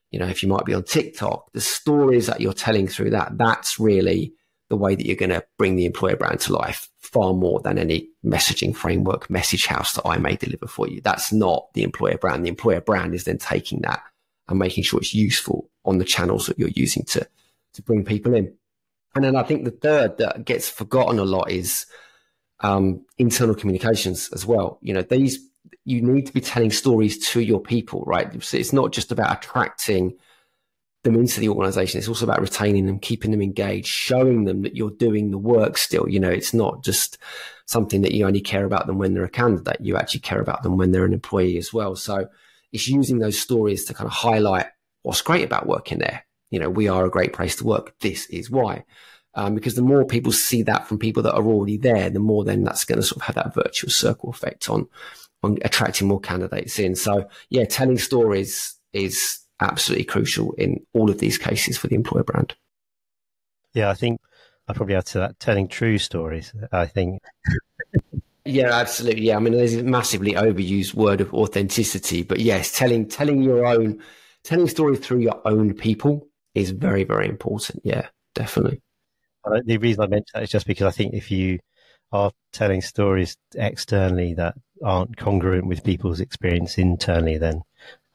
you 0.10 0.20
know, 0.20 0.28
if 0.28 0.42
you 0.42 0.50
might 0.50 0.66
be 0.66 0.74
on 0.74 0.84
TikTok, 0.84 1.52
the 1.54 1.62
stories 1.62 2.28
that 2.28 2.42
you're 2.42 2.54
telling 2.54 2.88
through 2.88 3.12
that, 3.12 3.38
that's 3.38 3.80
really 3.80 4.34
the 4.70 4.78
way 4.78 4.96
that 4.96 5.06
you're 5.06 5.16
going 5.16 5.30
to 5.30 5.46
bring 5.58 5.76
the 5.76 5.86
employer 5.86 6.16
brand 6.16 6.40
to 6.40 6.54
life 6.54 6.90
far 7.00 7.34
more 7.34 7.60
than 7.60 7.78
any 7.78 8.10
messaging 8.26 8.76
framework, 8.76 9.30
message 9.30 9.68
house 9.68 9.94
that 9.94 10.08
I 10.08 10.18
may 10.18 10.36
deliver 10.36 10.66
for 10.66 10.88
you. 10.88 11.00
That's 11.02 11.32
not 11.32 11.72
the 11.74 11.84
employer 11.84 12.18
brand. 12.18 12.44
The 12.44 12.50
employer 12.50 12.82
brand 12.82 13.14
is 13.14 13.26
then 13.26 13.38
taking 13.38 13.82
that 13.82 14.02
and 14.48 14.58
making 14.58 14.84
sure 14.84 15.00
it's 15.00 15.14
useful 15.14 15.70
on 15.86 16.00
the 16.00 16.06
channels 16.06 16.48
that 16.48 16.58
you're 16.58 16.70
using 16.70 17.04
to, 17.06 17.28
to 17.74 17.82
bring 17.84 18.04
people 18.04 18.34
in. 18.34 18.56
And 19.16 19.24
then 19.24 19.36
I 19.36 19.44
think 19.44 19.64
the 19.64 19.72
third 19.72 20.18
that 20.18 20.46
gets 20.46 20.70
forgotten 20.70 21.20
a 21.20 21.26
lot 21.26 21.52
is 21.52 21.86
um, 22.62 23.06
internal 23.18 23.56
communications 23.56 24.30
as 24.34 24.46
well. 24.46 24.80
You 24.82 24.94
know, 24.94 25.02
these 25.02 25.40
you 25.86 26.02
need 26.02 26.26
to 26.26 26.34
be 26.34 26.42
telling 26.42 26.72
stories 26.72 27.28
to 27.28 27.42
your 27.42 27.60
people, 27.60 28.04
right? 28.06 28.42
So 28.42 28.58
it's 28.58 28.74
not 28.74 28.94
just 28.94 29.12
about 29.12 29.38
attracting 29.38 30.14
them 31.04 31.16
into 31.16 31.42
the 31.42 31.50
organization. 31.50 31.98
It's 31.98 32.08
also 32.08 32.26
about 32.26 32.40
retaining 32.40 32.86
them, 32.86 33.00
keeping 33.00 33.32
them 33.32 33.42
engaged, 33.42 33.88
showing 33.88 34.46
them 34.46 34.62
that 34.62 34.78
you're 34.78 34.92
doing 34.92 35.32
the 35.32 35.38
work 35.38 35.78
still. 35.78 36.08
You 36.08 36.22
know, 36.22 36.30
it's 36.30 36.54
not 36.54 36.84
just 36.84 37.18
something 37.66 38.02
that 38.02 38.14
you 38.14 38.26
only 38.26 38.40
care 38.40 38.64
about 38.64 38.88
them 38.88 38.98
when 38.98 39.14
they're 39.14 39.26
a 39.26 39.30
candidate. 39.30 39.82
You 39.82 39.98
actually 39.98 40.22
care 40.22 40.40
about 40.40 40.64
them 40.64 40.78
when 40.78 40.92
they're 40.92 41.06
an 41.06 41.14
employee 41.14 41.58
as 41.58 41.74
well. 41.74 41.98
So 41.98 42.30
it's 42.72 42.88
using 42.88 43.20
those 43.20 43.38
stories 43.38 43.84
to 43.86 43.94
kind 43.94 44.08
of 44.08 44.14
highlight 44.14 44.68
what's 45.02 45.22
great 45.22 45.44
about 45.44 45.68
working 45.68 46.00
there 46.00 46.26
you 46.54 46.60
know, 46.60 46.70
we 46.70 46.88
are 46.88 47.04
a 47.04 47.10
great 47.10 47.34
place 47.34 47.56
to 47.56 47.66
work. 47.66 47.96
This 48.02 48.28
is 48.28 48.52
why. 48.52 48.86
Um, 49.34 49.56
because 49.56 49.74
the 49.74 49.82
more 49.82 50.06
people 50.06 50.32
see 50.32 50.62
that 50.62 50.88
from 50.88 51.00
people 51.00 51.24
that 51.24 51.34
are 51.34 51.44
already 51.44 51.78
there, 51.78 52.12
the 52.12 52.20
more 52.20 52.44
then 52.44 52.64
that's 52.64 52.86
going 52.86 53.02
to 53.02 53.04
sort 53.04 53.18
of 53.18 53.24
have 53.24 53.36
that 53.36 53.56
virtual 53.56 53.90
circle 53.90 54.30
effect 54.30 54.70
on, 54.70 54.88
on 55.42 55.58
attracting 55.64 56.08
more 56.08 56.20
candidates 56.20 56.78
in. 56.78 56.96
So 56.96 57.28
yeah, 57.50 57.66
telling 57.66 57.98
stories 57.98 58.76
is 58.94 59.40
absolutely 59.62 60.06
crucial 60.06 60.52
in 60.54 60.86
all 60.94 61.10
of 61.10 61.18
these 61.18 61.40
cases 61.40 61.76
for 61.76 61.88
the 61.88 61.96
employer 61.96 62.24
brand. 62.24 62.54
Yeah, 63.74 63.90
I 63.90 63.96
think 63.96 64.22
I 64.68 64.74
probably 64.74 64.94
add 64.94 65.08
to 65.08 65.18
that 65.18 65.40
telling 65.40 65.68
true 65.68 65.98
stories. 65.98 66.54
I 66.72 66.86
think. 66.86 67.24
yeah, 68.46 68.70
absolutely. 68.72 69.24
Yeah, 69.24 69.38
I 69.38 69.40
mean, 69.40 69.54
there's 69.54 69.74
a 69.74 69.82
massively 69.82 70.34
overused 70.34 70.94
word 70.94 71.20
of 71.20 71.34
authenticity, 71.34 72.22
but 72.22 72.42
yes, 72.42 72.78
telling 72.78 73.08
telling 73.08 73.42
your 73.42 73.66
own 73.66 74.04
telling 74.44 74.68
stories 74.68 75.00
through 75.00 75.22
your 75.22 75.42
own 75.48 75.74
people 75.74 76.28
is 76.56 76.72
very, 76.72 77.04
very 77.04 77.28
important. 77.28 77.82
Yeah, 77.84 78.08
definitely. 78.36 78.82
Uh, 79.46 79.62
the 79.66 79.78
reason 79.78 80.04
I 80.04 80.08
mention 80.08 80.32
that 80.34 80.44
is 80.44 80.50
just 80.50 80.68
because 80.68 80.88
I 80.88 80.92
think 80.92 81.14
if 81.14 81.30
you 81.32 81.60
are 82.12 82.32
telling 82.52 82.82
stories 82.82 83.38
externally 83.56 84.34
that 84.36 84.56
aren't 84.84 85.18
congruent 85.18 85.68
with 85.68 85.84
people's 85.84 86.20
experience 86.20 86.78
internally, 86.78 87.38
then 87.38 87.64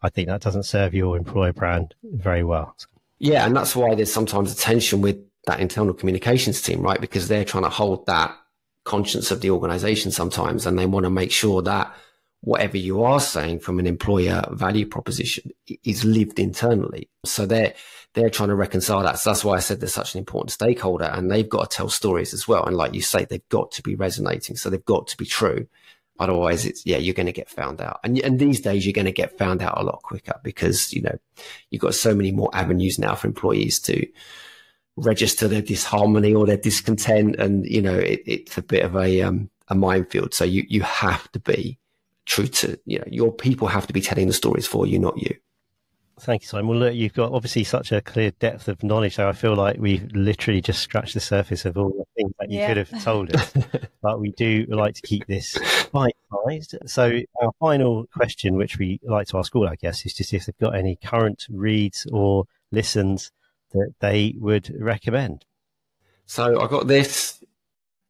I 0.02 0.08
think 0.08 0.28
that 0.28 0.40
doesn't 0.40 0.62
serve 0.64 0.94
your 0.94 1.16
employer 1.16 1.52
brand 1.52 1.94
very 2.04 2.44
well. 2.44 2.76
Yeah, 3.18 3.44
and 3.44 3.56
that's 3.56 3.74
why 3.74 3.94
there's 3.94 4.12
sometimes 4.12 4.52
a 4.52 4.56
tension 4.56 5.00
with 5.00 5.18
that 5.46 5.60
internal 5.60 5.94
communications 5.94 6.62
team, 6.62 6.80
right? 6.80 7.00
Because 7.00 7.26
they're 7.26 7.44
trying 7.44 7.64
to 7.64 7.70
hold 7.70 8.06
that 8.06 8.36
conscience 8.84 9.30
of 9.30 9.40
the 9.40 9.50
organization 9.50 10.10
sometimes, 10.12 10.66
and 10.66 10.78
they 10.78 10.86
want 10.86 11.04
to 11.04 11.10
make 11.10 11.32
sure 11.32 11.60
that 11.62 11.92
whatever 12.40 12.76
you 12.76 13.02
are 13.02 13.20
saying 13.20 13.58
from 13.58 13.78
an 13.78 13.86
employer 13.86 14.44
value 14.52 14.86
proposition 14.86 15.50
is 15.84 16.04
lived 16.04 16.38
internally. 16.38 17.08
So 17.24 17.46
they're 17.46 17.74
they're 18.14 18.30
trying 18.30 18.48
to 18.48 18.54
reconcile 18.54 19.02
that. 19.02 19.18
So 19.18 19.30
that's 19.30 19.44
why 19.44 19.56
I 19.56 19.60
said 19.60 19.80
they're 19.80 19.88
such 19.88 20.14
an 20.14 20.18
important 20.18 20.50
stakeholder 20.50 21.04
and 21.04 21.30
they've 21.30 21.48
got 21.48 21.70
to 21.70 21.76
tell 21.76 21.88
stories 21.88 22.32
as 22.32 22.48
well. 22.48 22.64
And 22.64 22.76
like 22.76 22.94
you 22.94 23.02
say, 23.02 23.24
they've 23.24 23.48
got 23.48 23.70
to 23.72 23.82
be 23.82 23.94
resonating. 23.94 24.56
So 24.56 24.70
they've 24.70 24.84
got 24.84 25.08
to 25.08 25.16
be 25.16 25.26
true. 25.26 25.66
Otherwise 26.18 26.64
it's, 26.64 26.84
yeah, 26.84 26.96
you're 26.96 27.14
going 27.14 27.26
to 27.26 27.32
get 27.32 27.50
found 27.50 27.80
out. 27.80 28.00
And, 28.02 28.18
and 28.20 28.38
these 28.38 28.60
days 28.60 28.84
you're 28.84 28.92
going 28.92 29.04
to 29.04 29.12
get 29.12 29.38
found 29.38 29.62
out 29.62 29.78
a 29.78 29.84
lot 29.84 30.02
quicker 30.02 30.40
because, 30.42 30.92
you 30.92 31.02
know, 31.02 31.16
you've 31.70 31.82
got 31.82 31.94
so 31.94 32.14
many 32.14 32.32
more 32.32 32.50
avenues 32.54 32.98
now 32.98 33.14
for 33.14 33.28
employees 33.28 33.78
to 33.80 34.06
register 34.96 35.46
their 35.46 35.62
disharmony 35.62 36.34
or 36.34 36.46
their 36.46 36.56
discontent. 36.56 37.36
And, 37.36 37.66
you 37.66 37.82
know, 37.82 37.94
it, 37.94 38.22
it's 38.26 38.58
a 38.58 38.62
bit 38.62 38.84
of 38.84 38.96
a, 38.96 39.22
um, 39.22 39.50
a 39.68 39.74
minefield. 39.74 40.34
So 40.34 40.44
you, 40.44 40.64
you 40.66 40.82
have 40.82 41.30
to 41.32 41.40
be 41.40 41.78
true 42.28 42.46
to, 42.46 42.78
you 42.84 42.98
know, 42.98 43.04
your 43.08 43.32
people 43.32 43.66
have 43.66 43.86
to 43.86 43.92
be 43.92 44.00
telling 44.00 44.28
the 44.28 44.32
stories 44.32 44.66
for 44.66 44.86
you, 44.86 44.98
not 44.98 45.20
you. 45.20 45.34
Thank 46.20 46.42
you, 46.42 46.48
Simon. 46.48 46.68
Well, 46.68 46.78
look, 46.78 46.94
you've 46.94 47.14
got 47.14 47.32
obviously 47.32 47.64
such 47.64 47.92
a 47.92 48.00
clear 48.00 48.32
depth 48.32 48.68
of 48.68 48.82
knowledge. 48.82 49.14
So 49.14 49.28
I 49.28 49.32
feel 49.32 49.54
like 49.54 49.76
we've 49.78 50.10
literally 50.12 50.60
just 50.60 50.80
scratched 50.80 51.14
the 51.14 51.20
surface 51.20 51.64
of 51.64 51.78
all 51.78 51.90
the 51.90 52.04
things 52.16 52.32
that 52.38 52.50
you 52.50 52.58
yeah. 52.58 52.66
could 52.66 52.76
have 52.76 53.04
told 53.04 53.34
us. 53.34 53.52
but 54.02 54.20
we 54.20 54.32
do 54.32 54.66
like 54.68 54.94
to 54.94 55.02
keep 55.02 55.26
this 55.26 55.56
bite-sized. 55.92 56.76
So 56.86 57.20
our 57.40 57.52
final 57.60 58.06
question, 58.12 58.56
which 58.56 58.78
we 58.78 59.00
like 59.04 59.28
to 59.28 59.38
ask 59.38 59.54
all 59.54 59.66
our 59.66 59.76
guests, 59.76 60.04
is 60.06 60.14
just 60.14 60.34
if 60.34 60.46
they've 60.46 60.58
got 60.58 60.74
any 60.74 60.96
current 60.96 61.46
reads 61.48 62.06
or 62.12 62.44
listens 62.72 63.30
that 63.72 63.94
they 64.00 64.34
would 64.38 64.74
recommend. 64.78 65.44
So 66.26 66.60
I 66.60 66.66
got 66.66 66.88
this. 66.88 67.42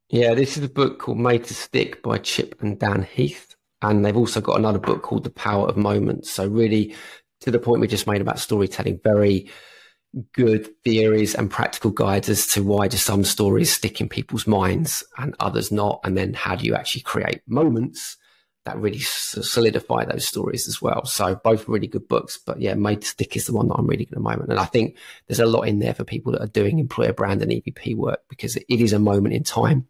Yeah, 0.08 0.32
this 0.32 0.56
is 0.56 0.64
a 0.64 0.68
book 0.68 0.98
called 0.98 1.18
Made 1.18 1.44
to 1.44 1.54
Stick 1.54 2.02
by 2.02 2.16
Chip 2.18 2.62
and 2.62 2.78
Dan 2.78 3.02
Heath. 3.02 3.54
And 3.80 4.04
they've 4.04 4.16
also 4.16 4.40
got 4.40 4.58
another 4.58 4.78
book 4.78 5.02
called 5.02 5.24
The 5.24 5.30
Power 5.30 5.68
of 5.68 5.76
Moments. 5.76 6.30
So 6.30 6.46
really 6.46 6.94
to 7.40 7.50
the 7.50 7.58
point 7.58 7.80
we 7.80 7.86
just 7.86 8.06
made 8.06 8.20
about 8.20 8.38
storytelling, 8.38 9.00
very 9.02 9.48
good 10.32 10.68
theories 10.84 11.34
and 11.34 11.50
practical 11.50 11.90
guides 11.90 12.28
as 12.28 12.46
to 12.48 12.62
why 12.62 12.88
do 12.88 12.96
some 12.96 13.24
stories 13.24 13.72
stick 13.72 14.00
in 14.00 14.08
people's 14.08 14.46
minds 14.46 15.04
and 15.18 15.34
others 15.38 15.70
not, 15.70 16.00
and 16.04 16.16
then 16.16 16.34
how 16.34 16.56
do 16.56 16.66
you 16.66 16.74
actually 16.74 17.02
create 17.02 17.42
moments 17.46 18.16
that 18.64 18.78
really 18.78 18.98
solidify 18.98 20.04
those 20.04 20.26
stories 20.26 20.68
as 20.68 20.82
well. 20.82 21.04
So 21.06 21.34
both 21.36 21.68
really 21.68 21.86
good 21.86 22.06
books, 22.06 22.38
but 22.38 22.60
yeah, 22.60 22.74
Made 22.74 23.00
to 23.00 23.08
Stick 23.08 23.36
is 23.36 23.46
the 23.46 23.54
one 23.54 23.68
that 23.68 23.74
I'm 23.74 23.86
reading 23.86 24.08
at 24.08 24.14
the 24.14 24.20
moment, 24.20 24.50
and 24.50 24.58
I 24.58 24.64
think 24.64 24.96
there's 25.26 25.40
a 25.40 25.46
lot 25.46 25.62
in 25.62 25.78
there 25.78 25.94
for 25.94 26.04
people 26.04 26.32
that 26.32 26.42
are 26.42 26.48
doing 26.48 26.78
employer 26.78 27.12
brand 27.12 27.42
and 27.42 27.52
EVP 27.52 27.94
work 27.96 28.20
because 28.28 28.56
it 28.56 28.66
is 28.68 28.92
a 28.92 28.98
moment 28.98 29.34
in 29.34 29.44
time. 29.44 29.86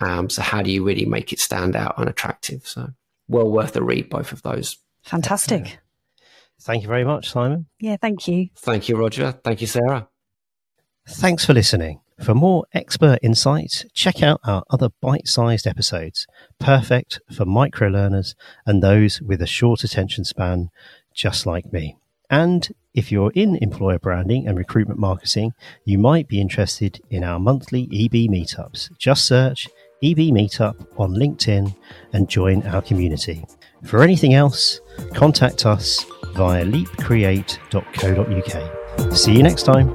Um, 0.00 0.30
so 0.30 0.42
how 0.42 0.62
do 0.62 0.70
you 0.70 0.84
really 0.84 1.04
make 1.04 1.32
it 1.32 1.40
stand 1.40 1.76
out 1.76 1.98
and 1.98 2.08
attractive? 2.08 2.66
So 2.66 2.90
well 3.28 3.50
worth 3.50 3.76
a 3.76 3.82
read, 3.82 4.10
both 4.10 4.32
of 4.32 4.42
those. 4.42 4.78
Fantastic. 5.02 5.78
Thank 6.60 6.82
you 6.82 6.88
very 6.88 7.04
much, 7.04 7.30
Simon. 7.30 7.66
Yeah, 7.78 7.96
thank 8.00 8.26
you. 8.26 8.48
Thank 8.56 8.88
you, 8.88 8.96
Roger. 8.96 9.32
Thank 9.44 9.60
you, 9.60 9.66
Sara. 9.66 10.08
Thanks 11.06 11.44
for 11.44 11.54
listening. 11.54 12.00
For 12.20 12.34
more 12.34 12.64
expert 12.72 13.20
insights, 13.22 13.84
check 13.94 14.22
out 14.24 14.40
our 14.44 14.64
other 14.70 14.88
bite 15.00 15.28
sized 15.28 15.68
episodes, 15.68 16.26
perfect 16.58 17.20
for 17.32 17.44
micro 17.44 17.88
learners 17.88 18.34
and 18.66 18.82
those 18.82 19.22
with 19.22 19.40
a 19.40 19.46
short 19.46 19.84
attention 19.84 20.24
span, 20.24 20.70
just 21.14 21.46
like 21.46 21.72
me. 21.72 21.96
And 22.28 22.68
if 22.92 23.12
you're 23.12 23.30
in 23.34 23.56
employer 23.56 24.00
branding 24.00 24.48
and 24.48 24.58
recruitment 24.58 24.98
marketing, 24.98 25.52
you 25.84 25.96
might 25.96 26.26
be 26.26 26.40
interested 26.40 27.00
in 27.08 27.22
our 27.22 27.38
monthly 27.38 27.84
EB 27.84 28.28
meetups. 28.28 28.90
Just 28.98 29.24
search 29.24 29.68
EB 30.02 30.32
Meetup 30.32 30.74
on 30.98 31.14
LinkedIn 31.14 31.74
and 32.12 32.28
join 32.28 32.66
our 32.66 32.82
community. 32.82 33.44
For 33.84 34.02
anything 34.02 34.34
else, 34.34 34.80
contact 35.14 35.64
us 35.66 36.04
via 36.34 36.64
leapcreate.co.uk. 36.64 39.16
See 39.16 39.32
you 39.32 39.42
next 39.42 39.64
time. 39.64 39.94